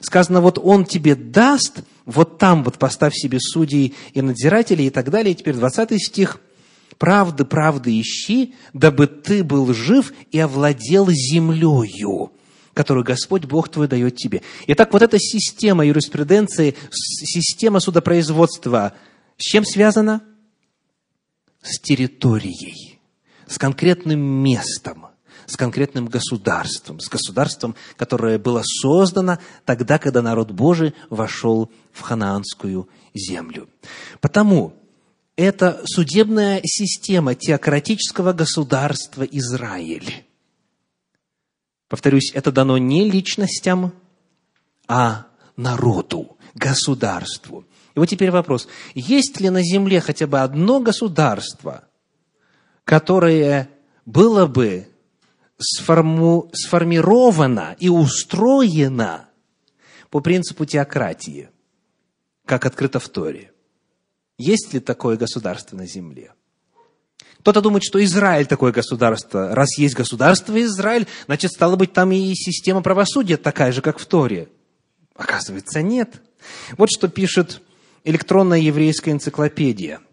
[0.00, 5.10] Сказано, вот он тебе даст, вот там вот поставь себе судей и надзирателей и так
[5.10, 5.32] далее.
[5.32, 6.38] И теперь 20 стих.
[6.98, 12.32] «Правды, правды ищи, дабы ты был жив и овладел землею,
[12.72, 14.42] которую Господь Бог твой дает тебе».
[14.66, 18.94] Итак, вот эта система юриспруденции, система судопроизводства,
[19.36, 20.22] с чем связана?
[21.62, 23.00] С территорией,
[23.46, 25.06] с конкретным местом
[25.46, 32.88] с конкретным государством, с государством, которое было создано тогда, когда народ Божий вошел в ханаанскую
[33.14, 33.68] землю.
[34.20, 34.74] Потому
[35.36, 40.24] это судебная система теократического государства Израиль.
[41.88, 43.92] Повторюсь, это дано не личностям,
[44.88, 47.66] а народу, государству.
[47.94, 51.84] И вот теперь вопрос, есть ли на земле хотя бы одно государство,
[52.84, 53.70] которое
[54.04, 54.88] было бы
[55.58, 59.28] сформу, сформирована и устроена
[60.10, 61.50] по принципу теократии,
[62.44, 63.52] как открыто в Торе.
[64.38, 66.32] Есть ли такое государство на земле?
[67.40, 69.54] Кто-то думает, что Израиль такое государство.
[69.54, 74.06] Раз есть государство Израиль, значит, стало быть, там и система правосудия такая же, как в
[74.06, 74.48] Торе.
[75.14, 76.20] Оказывается, нет.
[76.76, 77.62] Вот что пишет
[78.04, 80.00] электронная еврейская энциклопедия–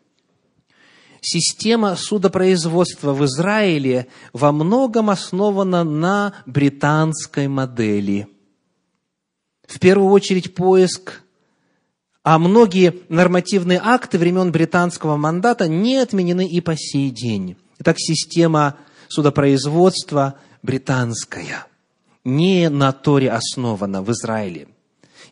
[1.26, 8.28] Система судопроизводства в Израиле во многом основана на британской модели.
[9.66, 11.23] В первую очередь поиск
[12.24, 17.58] а многие нормативные акты времен британского мандата не отменены и по сей день.
[17.80, 18.78] Итак, система
[19.10, 21.68] судопроизводства британская,
[22.24, 24.68] не на Торе основана в Израиле.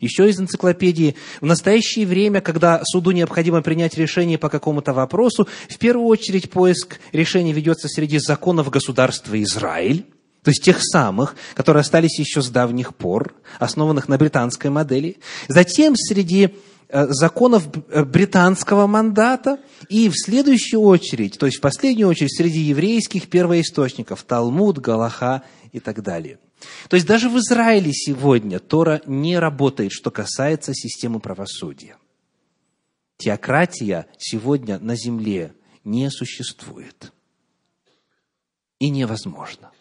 [0.01, 1.15] Еще из энциклопедии.
[1.41, 6.99] В настоящее время, когда суду необходимо принять решение по какому-то вопросу, в первую очередь поиск
[7.11, 10.05] решения ведется среди законов государства Израиль,
[10.43, 15.17] то есть тех самых, которые остались еще с давних пор, основанных на британской модели.
[15.47, 16.55] Затем среди
[16.91, 23.29] законов э, британского мандата и в следующую очередь, то есть в последнюю очередь, среди еврейских
[23.29, 26.39] первоисточников, Талмуд, Галаха и так далее–
[26.89, 31.97] то есть даже в Израиле сегодня Тора не работает, что касается системы правосудия.
[33.17, 37.11] Теократия сегодня на земле не существует.
[38.79, 39.71] И невозможно.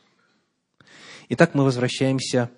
[1.31, 2.51] Итак, мы возвращаемся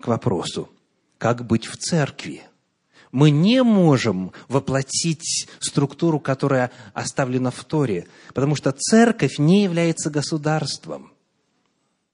[0.00, 0.70] к вопросу,
[1.18, 2.42] как быть в церкви.
[3.14, 11.12] Мы не можем воплотить структуру, которая оставлена в Торе, потому что церковь не является государством.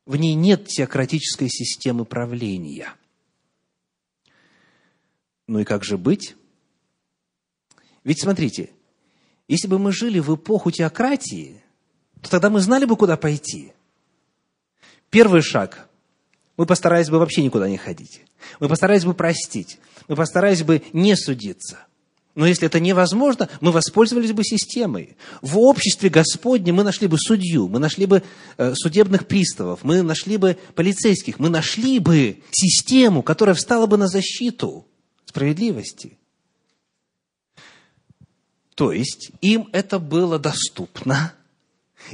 [0.04, 2.92] В ней нет теократической системы правления.
[5.46, 6.36] Ну и как же быть?
[8.04, 8.68] Ведь смотрите,
[9.48, 11.62] если бы мы жили в эпоху теократии,
[12.20, 13.72] то тогда мы знали бы, куда пойти.
[15.08, 15.88] Первый шаг.
[16.61, 18.20] Мы постарались бы вообще никуда не ходить.
[18.59, 19.79] Мы постарались бы простить.
[20.09, 21.79] Мы постарались бы не судиться.
[22.35, 25.17] Но если это невозможно, мы воспользовались бы системой.
[25.40, 28.23] В обществе Господне мы нашли бы судью, мы нашли бы
[28.58, 34.06] э, судебных приставов, мы нашли бы полицейских, мы нашли бы систему, которая встала бы на
[34.06, 34.87] защиту
[35.25, 36.19] справедливости.
[38.75, 41.33] То есть им это было доступно,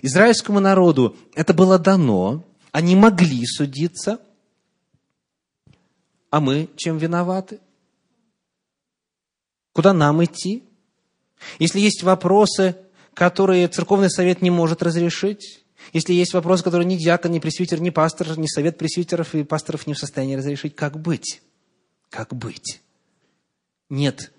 [0.02, 4.20] израильскому народу это было дано, они могли судиться,
[6.36, 7.60] а мы чем виноваты?
[9.72, 10.64] Куда нам идти?
[11.58, 12.76] Если есть вопросы,
[13.14, 15.64] которые церковный совет не может разрешить,
[15.94, 19.86] Если есть вопрос, который ни диакон, ни пресвитер, ни пастор, ни совет пресвитеров и пасторов
[19.86, 21.40] не в состоянии разрешить, как быть?
[22.10, 22.82] Как быть?
[23.88, 24.30] Нет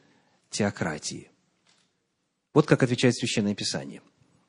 [0.51, 1.31] теократии.
[2.53, 4.01] Вот как отвечает Священное Писание.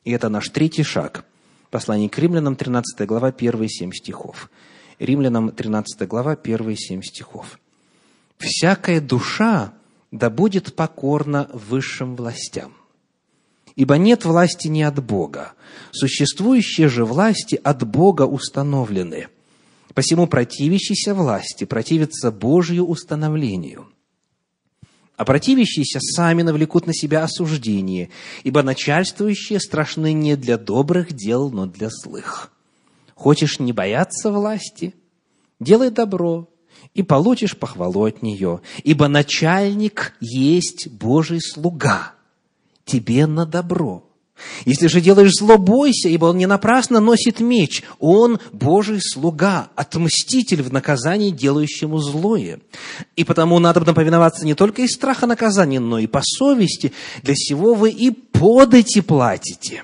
[0.05, 1.25] И это наш третий шаг.
[1.71, 4.51] Послание к римлянам, 13 глава, первые семь стихов.
[4.99, 7.59] Римлянам, 13 глава, первые семь стихов.
[8.39, 9.73] «Всякая душа
[10.11, 12.73] да будет покорна высшим властям,
[13.77, 15.53] Ибо нет власти не от Бога.
[15.93, 19.29] Существующие же власти от Бога установлены.
[19.95, 23.87] Посему противящийся власти противится Божью установлению.
[25.17, 28.11] А противящиеся сами навлекут на себя осуждение,
[28.43, 32.51] ибо начальствующие страшны не для добрых дел, но для злых.
[33.19, 34.95] Хочешь не бояться власти?
[35.59, 36.49] Делай добро,
[36.95, 42.15] и получишь похвалу от нее, ибо начальник есть Божий слуга–
[42.85, 44.05] тебе на добро.
[44.65, 47.83] Если же делаешь зло, бойся, ибо он не напрасно носит меч.
[47.99, 52.61] Он Божий слуга, отмститель в наказании, делающему злое.
[53.17, 56.93] И потому надо повиноваться не только из страха наказания, но и по совести.
[57.25, 59.83] Для сего вы и подати платите.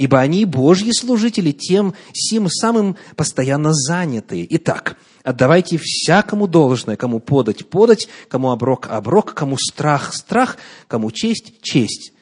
[0.00, 4.46] Ибо они Божьи служители, тем сим самым постоянно занятые.
[4.56, 10.56] Итак, отдавайте всякому должное, кому подать– подать, кому оброк– оброк, кому страх– страх,
[10.88, 12.14] кому честь– честь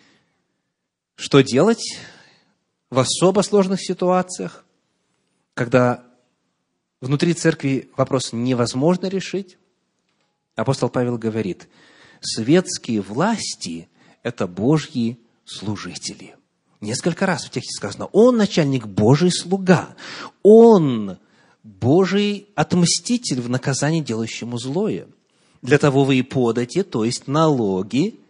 [1.14, 2.00] что делать
[2.90, 4.64] в особо сложных ситуациях,
[5.54, 6.04] когда
[7.00, 9.56] внутри церкви вопрос невозможно решить?
[10.56, 11.68] Апостол Павел говорит,
[12.20, 13.88] светские власти–
[14.24, 16.37] это Божьи служители.
[16.80, 19.96] Несколько раз в тексте сказано, он начальник Божий слуга,
[20.42, 21.18] он
[21.62, 25.08] Божий отмститель в наказании делающему злое.
[25.60, 28.20] Для того вы и подате, то есть налоги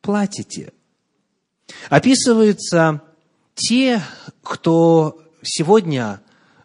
[0.00, 0.72] платите–
[1.88, 3.02] Описываются
[3.54, 4.02] те,
[4.42, 6.22] кто сегодня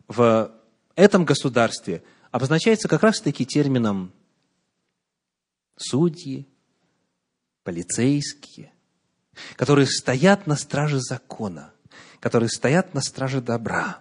[0.08, 0.52] в
[0.96, 4.12] этом государстве обозначается как раз-таки термином
[5.76, 6.48] судьи,
[7.64, 8.72] полицейские,
[9.56, 11.72] которые стоят на страже закона,
[12.20, 14.00] которые стоят на страже добра.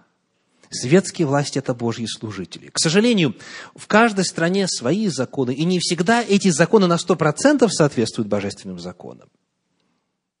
[0.69, 2.69] Светские власти– это Божьи служители.
[2.69, 3.35] К сожалению,
[3.75, 8.79] в каждой стране свои законы, и не всегда эти законы на сто процентов соответствуют божественным
[8.79, 9.29] законам.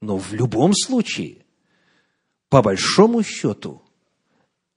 [0.01, 1.45] Но в любом случае,
[2.49, 3.81] по большому счету,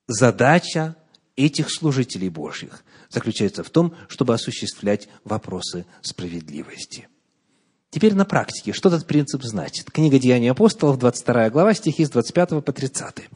[0.07, 0.97] задача
[1.37, 7.09] этих служителей Божьих заключается в том, чтобы осуществлять вопросы справедливости.
[7.91, 9.91] Теперь на практике, что этот принцип значит?
[9.91, 13.29] Книга Деяний апостолов, 22 глава, стихи с 25 по 30.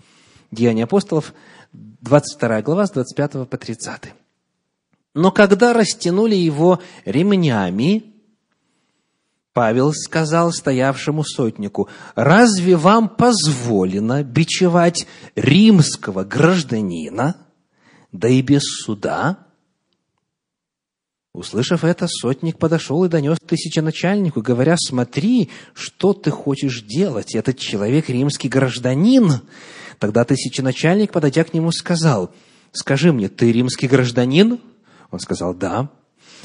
[0.52, 1.34] Деяния апостолов,
[1.72, 4.14] 22 глава, с 25 по 30.
[5.14, 8.14] «Но когда растянули его ремнями,
[9.52, 17.36] Павел сказал стоявшему сотнику, «Разве вам позволено бичевать римского гражданина,
[18.12, 19.44] да и без суда?»
[21.34, 28.08] Услышав это, сотник подошел и донес тысяченачальнику, говоря, «Смотри, что ты хочешь делать, этот человек
[28.08, 29.40] римский гражданин».
[29.98, 32.30] Тогда тысяченачальник, подойдя к нему, сказал,
[32.70, 34.60] «Скажи мне, ты римский гражданин?»
[35.10, 35.90] Он сказал, «Да».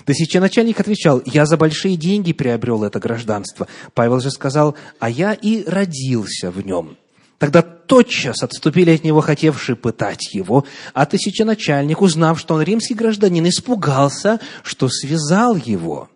[0.06, 3.68] Тысяченачальник отвечал, я за большие деньги приобрел это гражданство.
[3.94, 6.98] Павел же сказал, а я и родился в нем.
[7.40, 13.48] Тогда тотчас отступили от него, хотевшие пытать его, а тысяченачальник, узнав, что он римский гражданин,
[13.48, 16.10] испугался, что связал его.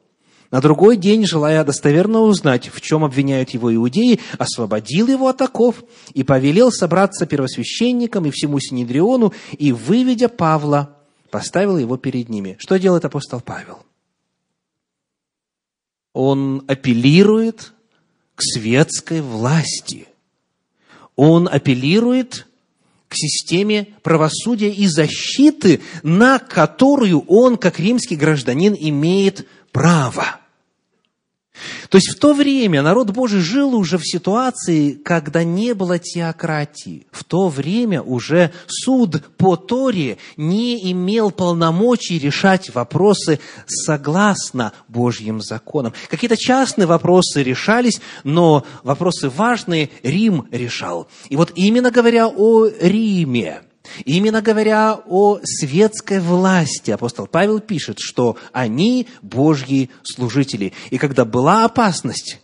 [0.51, 5.83] На другой день, желая достоверно узнать, в чем обвиняют его иудеи, освободил его от оков
[6.13, 10.97] и повелел собраться первосвященникам и всему Синедриону, и, выведя Павла,
[11.31, 12.57] поставил его перед ними.
[12.59, 13.79] Что делает апостол Павел?
[16.11, 17.73] Он апеллирует
[18.35, 20.07] к светской власти.
[21.15, 22.47] Он апеллирует
[23.07, 30.39] к системе правосудия и защиты, на которую он, как римский гражданин, имеет право.
[31.89, 37.05] То есть в то время народ Божий жил уже в ситуации, когда не было теократии.
[37.11, 45.93] В то время уже суд по Торе не имел полномочий решать вопросы согласно Божьим законам.
[46.09, 51.07] Какие-то частные вопросы решались, но вопросы важные Рим решал.
[51.29, 53.61] И вот именно говоря о Риме,
[54.05, 60.73] Именно говоря о светской власти, апостол Павел пишет, что они Божьи служители.
[60.89, 62.39] И когда была опасность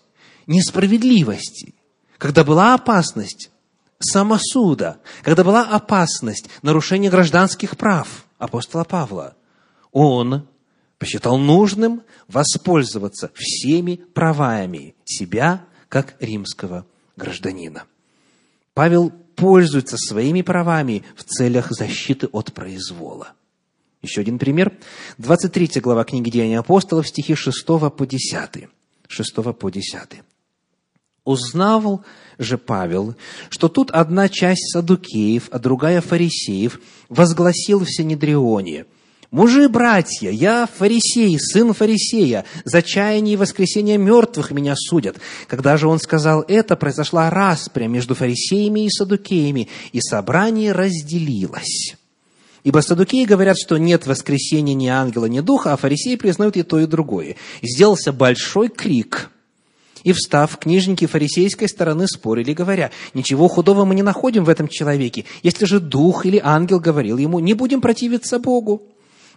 [0.47, 1.73] несправедливости,
[2.17, 3.51] когда была опасность
[3.99, 9.35] самосуда, когда была опасность нарушения гражданских прав апостола Павла,
[9.91, 10.47] он
[10.97, 16.85] посчитал нужным воспользоваться всеми правами себя как римского
[17.15, 17.85] гражданина.
[18.73, 23.29] Павел пользуются своими правами в целях защиты от произвола.
[24.01, 24.77] Еще один пример.
[25.17, 28.67] 23 глава книги Деяния апостолов, стихи 6 по 10.
[29.07, 30.01] 6 по 10.
[31.25, 32.03] Узнал
[32.37, 33.15] же Павел,
[33.49, 36.79] что тут одна часть садукеев, а другая фарисеев,
[37.09, 38.85] возгласил в Синедрионе–
[39.31, 45.17] Мужи, братья, я фарисей, сын фарисея, за чаяние и воскресение мертвых меня судят.
[45.47, 51.95] Когда же он сказал это, произошла распря между фарисеями и садукеями, и собрание разделилось.
[52.63, 56.79] Ибо садукеи говорят, что нет воскресения ни ангела, ни духа, а фарисеи признают и то,
[56.79, 57.35] и другое.
[57.61, 59.29] И сделался большой крик.
[60.03, 65.25] И встав, книжники фарисейской стороны спорили, говоря, «Ничего худого мы не находим в этом человеке.
[65.43, 68.81] Если же дух или ангел говорил ему, не будем противиться Богу».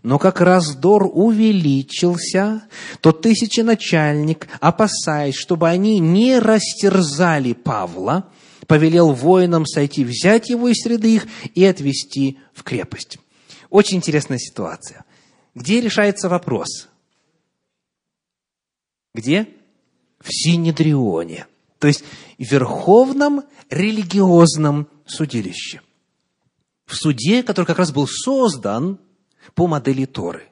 [0.03, 2.63] Но как раздор увеличился,
[3.01, 8.29] то тысяченачальник, опасаясь, чтобы они не растерзали Павла,
[8.67, 13.19] повелел воинам сойти, взять его из среды их и отвести в крепость.
[13.71, 15.05] Очень интересная ситуация.
[15.55, 16.89] Где решается вопрос?
[19.15, 19.49] Где?
[20.21, 21.47] В Синедрионе.
[21.79, 22.03] То есть
[22.39, 25.81] в Верховном религиозном судилище.
[26.87, 28.99] В суде, который как раз был создан
[29.55, 30.49] по модели Торы.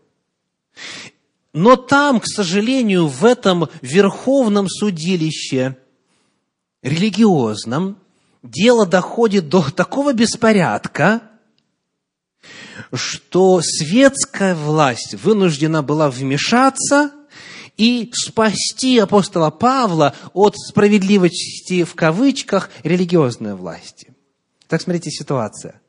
[1.52, 5.76] Но там, к сожалению, в этом Верховном судилище
[6.82, 7.98] религиозном
[8.42, 11.22] дело доходит до такого беспорядка,
[12.92, 17.12] что светская власть вынуждена была вмешаться
[17.76, 24.14] и спасти апостола Павла от справедливости в кавычках религиозной власти.
[24.68, 25.80] Так смотрите ситуация.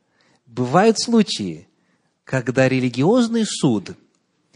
[0.46, 1.68] Бывают случаи,
[2.24, 3.96] когда религиозный суд,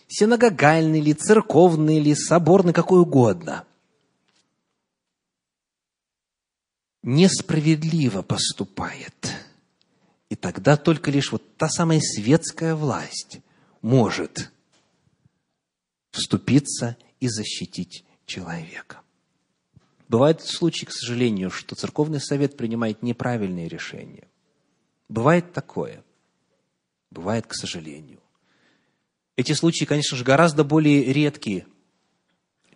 [0.08, 3.64] синагогальный ли, церковный ли, соборный, какой угодно,
[7.02, 9.32] несправедливо поступает.
[10.28, 13.40] И тогда только лишь вот та самая светская власть
[13.80, 14.50] может
[16.10, 19.00] вступиться и защитить человека.
[20.08, 24.28] Бывают случаи, к сожалению, что церковный совет принимает неправильные решения.
[25.08, 26.02] Бывает такое.
[27.16, 28.20] Бывает, к сожалению.
[29.36, 31.66] Эти случаи, конечно же, гораздо более редкие,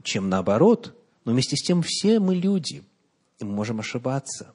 [0.03, 2.82] чем наоборот, но вместе с тем все мы люди,
[3.38, 4.55] и мы можем ошибаться.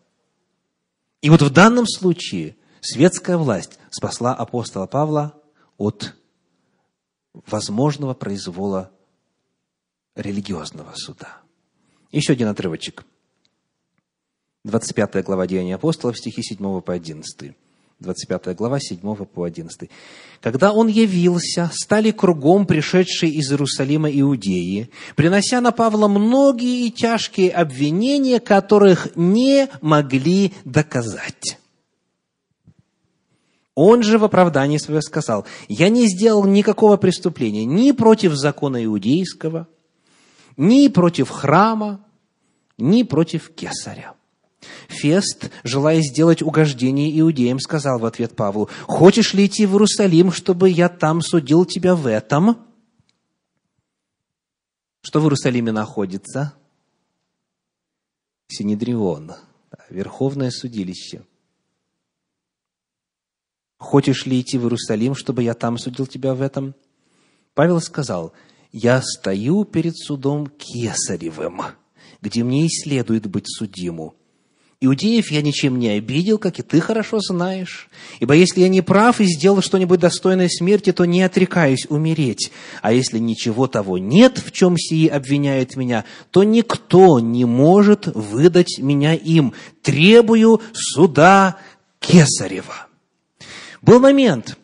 [1.21, 5.39] И вот в данном случае светская власть спасла апостола Павла
[5.77, 6.15] от
[7.33, 8.91] возможного произвола
[10.15, 11.41] религиозного суда.
[12.11, 13.05] Еще один отрывочек.
[14.63, 17.55] 25 глава Деяния апостолов, стихи 7 по 11.
[17.99, 19.89] 25 глава, 7 по 11.
[20.41, 27.51] «Когда он явился, стали кругом пришедшие из Иерусалима иудеи, принося на Павла многие и тяжкие
[27.51, 31.57] обвинения, которых не могли доказать».
[33.75, 39.67] Он же в оправдании свое сказал, «Я не сделал никакого преступления ни против закона иудейского,
[40.57, 42.05] ни против храма,
[42.77, 44.14] ни против кесаря».
[44.87, 50.69] Фест, желая сделать угождение иудеям, сказал в ответ Павлу, «Хочешь ли идти в Иерусалим, чтобы
[50.69, 52.57] я там судил тебя в этом?»
[55.05, 56.55] Что в Иерусалиме находится?
[58.47, 59.33] Синедрион,
[59.91, 61.23] Верховное судилище.
[63.77, 66.73] Хочешь ли идти в Иерусалим, чтобы я там судил тебя в этом?
[67.53, 68.33] Павел сказал,
[68.71, 71.61] я стою перед судом Кесаревым,
[72.21, 74.15] где мне и следует быть судиму.
[74.81, 77.87] Иудеев я ничем не обидел, как и ты хорошо знаешь.
[78.19, 82.51] Ибо если я не прав и сделал что-нибудь достойное смерти, то не отрекаюсь умереть.
[82.81, 88.77] А если ничего того нет, в чем сии обвиняют меня, то никто не может выдать
[88.79, 89.53] меня им.
[89.81, 91.57] Требую суда
[91.99, 92.87] Кесарева.
[93.81, 94.57] Был момент,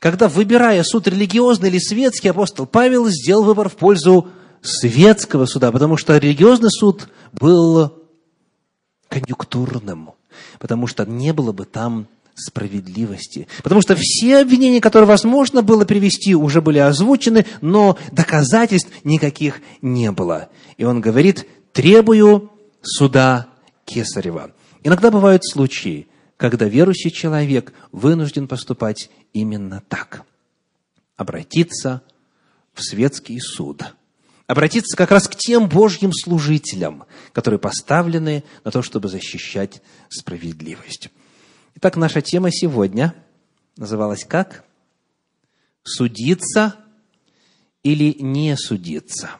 [0.00, 4.28] когда, выбирая суд религиозный или светский, апостол Павел сделал выбор в пользу
[4.60, 8.01] светского суда, потому что религиозный суд был
[9.12, 10.12] конъюнктурным,
[10.58, 13.46] потому что не было бы там справедливости.
[13.62, 20.10] Потому что все обвинения, которые возможно было привести, уже были озвучены, но доказательств никаких не
[20.10, 20.48] было.
[20.78, 22.50] И он говорит, требую
[22.80, 23.48] суда
[23.84, 24.52] Кесарева.
[24.82, 26.08] Иногда бывают случаи,
[26.38, 30.22] когда верующий человек вынужден поступать именно так.
[31.16, 32.02] Обратиться
[32.72, 33.84] в светский суд–
[34.52, 41.08] обратиться как раз к тем Божьим служителям, которые поставлены на то, чтобы защищать справедливость.
[41.74, 43.14] Итак, наша тема сегодня
[43.76, 44.64] называлась как?
[45.82, 46.76] Судиться
[47.82, 49.30] или не судиться.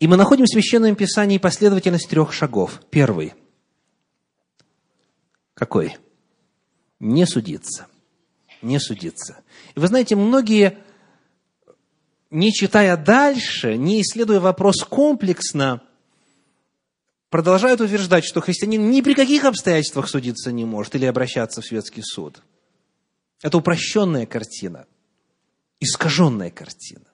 [0.00, 2.80] И мы находим в Священном Писании последовательность трех шагов.
[2.90, 3.34] Первый.
[5.54, 5.96] Какой?
[7.00, 7.86] не судиться.
[8.62, 9.40] Не судиться.
[9.74, 10.78] И вы знаете, многие,
[12.30, 15.82] не читая дальше, не исследуя вопрос комплексно,
[17.28, 22.02] продолжают утверждать, что христианин ни при каких обстоятельствах судиться не может или обращаться в светский
[22.02, 22.42] суд.
[23.42, 24.86] Это упрощенная картина,
[25.80, 27.04] искаженная картина.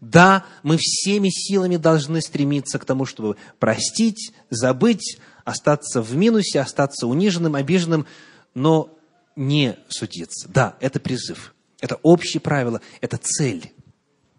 [0.00, 7.06] Да, мы всеми силами должны стремиться к тому, чтобы простить, забыть, остаться в минусе, остаться
[7.06, 8.06] униженным, обиженным,
[8.54, 8.98] но
[9.36, 10.48] не судиться.
[10.48, 13.72] Да, это призыв, это общее правило, это цель,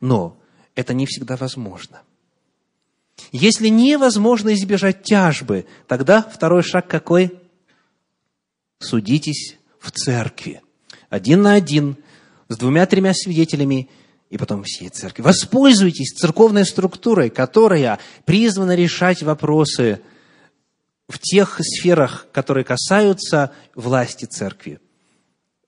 [0.05, 0.37] но
[0.75, 2.01] это не всегда возможно.
[3.31, 7.39] Если невозможно избежать тяжбы, тогда второй шаг какой?
[8.79, 10.61] Судитесь в церкви.
[11.09, 11.97] Один на один,
[12.49, 13.89] с двумя-тремя свидетелями,
[14.29, 15.21] и потом всей церкви.
[15.21, 20.01] Воспользуйтесь церковной структурой, которая призвана решать вопросы
[21.07, 24.79] в тех сферах, которые касаются власти церкви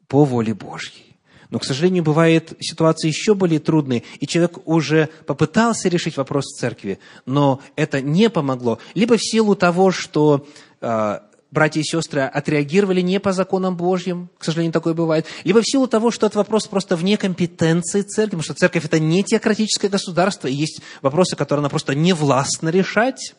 [0.08, 1.07] по воле Божьей.
[1.50, 6.60] Но, к сожалению, бывают ситуации еще более трудные, и человек уже попытался решить вопрос в
[6.60, 8.80] церкви, но это не помогло.
[8.94, 10.46] Либо в силу того, что
[10.82, 11.20] э,
[11.52, 15.88] братья и сестры отреагировали не по законам Божьим, к сожалению, такое бывает, либо в силу
[15.88, 20.48] того, что этот вопрос просто вне компетенции церкви, потому что церковь– это не теократическое государство,
[20.48, 23.36] и есть вопросы, которые она просто не властна решать.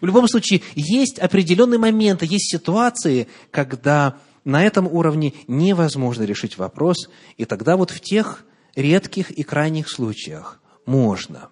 [0.00, 7.08] В любом случае, есть определенные моменты, есть ситуации, когда на этом уровне невозможно решить вопрос,
[7.36, 11.50] и тогда вот в тех редких и крайних случаях можно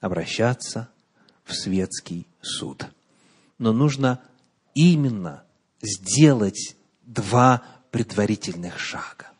[0.00, 0.88] обращаться
[1.44, 2.86] в светский суд.
[3.58, 4.20] Но нужно
[4.74, 5.42] именно
[5.82, 9.30] сделать два предварительных шага.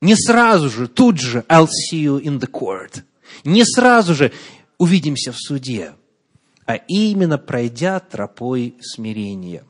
[0.00, 3.02] Не сразу же, тут же, I'll see you in the court.
[3.44, 4.32] Не сразу же
[4.76, 5.94] увидимся в суде,
[6.66, 9.64] а именно пройдя тропой смирения,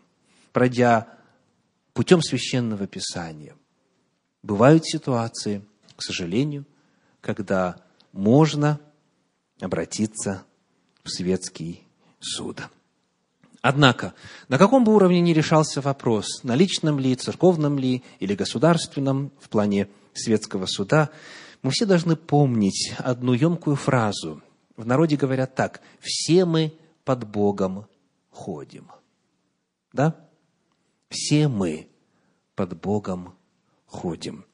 [0.52, 1.06] пройдя
[1.92, 3.54] путем священного писания.
[4.42, 5.62] Бывают ситуации,
[5.96, 6.64] к сожалению,
[7.20, 7.76] когда
[8.12, 8.80] можно
[9.60, 10.44] обратиться
[11.04, 11.84] в светский
[12.20, 12.62] суд.
[13.60, 14.14] Однако,
[14.48, 19.48] на каком бы уровне ни решался вопрос, на личном ли, церковном ли или государственном, в
[19.48, 21.10] плане светского суда,
[21.62, 24.42] мы все должны помнить одну емкую фразу.
[24.76, 26.74] В народе говорят так, все мы
[27.04, 27.86] под Богом
[28.30, 28.90] ходим.
[29.92, 30.16] Да?
[31.12, 31.88] Все мы
[32.54, 33.34] под Богом
[33.84, 34.46] ходим.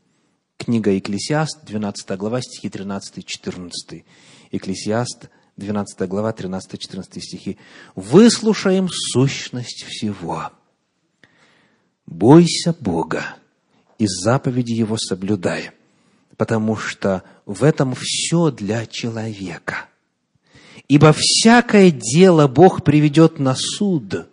[0.56, 4.04] Книга Екклесиаст, 12 глава, стихи 13-14.
[4.50, 7.58] Екклесиаст, 12 глава, 13-14 стихи.
[7.94, 10.50] «Выслушаем сущность всего.
[12.06, 13.36] Бойся Бога
[13.98, 15.70] и заповеди Его соблюдай,
[16.36, 19.86] потому что в этом все для человека.
[20.88, 24.26] Ибо всякое дело Бог приведет на суд,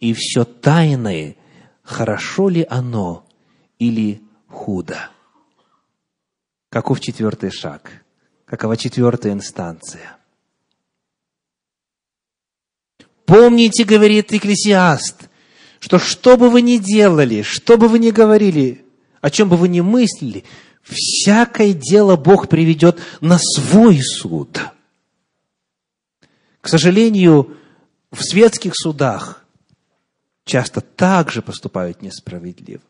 [0.00, 1.36] и все тайное–
[1.84, 3.24] хорошо ли оно
[3.78, 5.10] или худо.
[6.70, 8.04] Каков четвертый шаг?
[8.46, 10.16] Какова четвертая инстанция?
[13.26, 15.28] Помните, говорит Екклесиаст,
[15.78, 18.84] что что бы вы ни делали, что бы вы ни говорили,
[19.20, 20.44] о чем бы вы ни мыслили,
[20.82, 24.58] всякое дело Бог приведет на свой суд.
[26.60, 27.56] К сожалению,
[28.10, 29.43] в светских судах
[30.44, 32.82] часто также поступают несправедливо.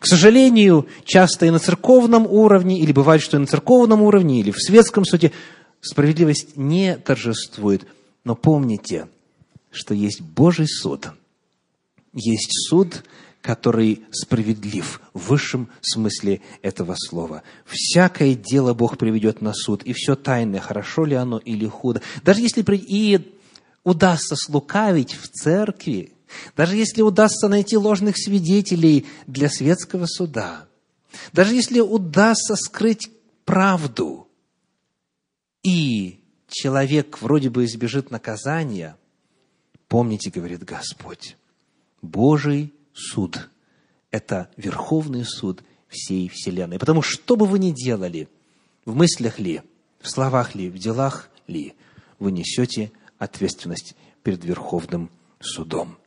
[0.00, 4.50] К сожалению, часто и на церковном уровне, или бывает, что и на церковном уровне, или
[4.50, 5.32] в светском суде
[5.80, 7.86] справедливость не торжествует.
[8.24, 9.08] Но помните,
[9.70, 11.08] что есть Божий суд.
[12.12, 13.04] Есть суд,
[13.40, 17.42] который справедлив в высшем смысле этого слова.
[17.64, 22.02] Всякое дело Бог приведет на суд, и все тайное, хорошо ли оно или худо.
[22.24, 23.32] Даже если и
[23.84, 26.12] удастся слукавить в церкви,
[26.56, 30.66] даже если удастся найти ложных свидетелей для светского суда,
[31.32, 33.10] даже если удастся скрыть
[33.44, 34.28] правду,
[35.62, 38.96] и человек вроде бы избежит наказания,
[39.88, 41.36] помните, говорит Господь,
[42.02, 43.48] Божий суд–
[44.10, 46.78] это верховный суд всей Вселенной.
[46.78, 48.28] Потому что бы вы ни делали,
[48.84, 49.62] в мыслях ли,
[50.00, 51.74] в словах ли, в делах ли,
[52.18, 55.10] вы несете ответственность перед Верховным
[55.40, 55.98] судом.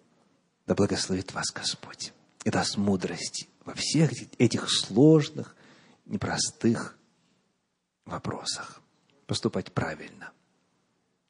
[0.68, 5.55] Да благословит вас Господь и даст мудрости во всех этих сложных,
[6.05, 6.97] непростых
[8.05, 8.82] вопросах.
[9.28, 10.32] Поступать правильно,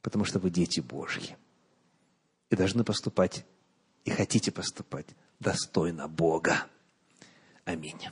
[0.01, 1.37] потому что вы дети Божьи.
[2.49, 3.45] И должны поступать,
[4.03, 5.07] и хотите поступать
[5.39, 6.67] достойно Бога.
[7.65, 8.09] Аминь.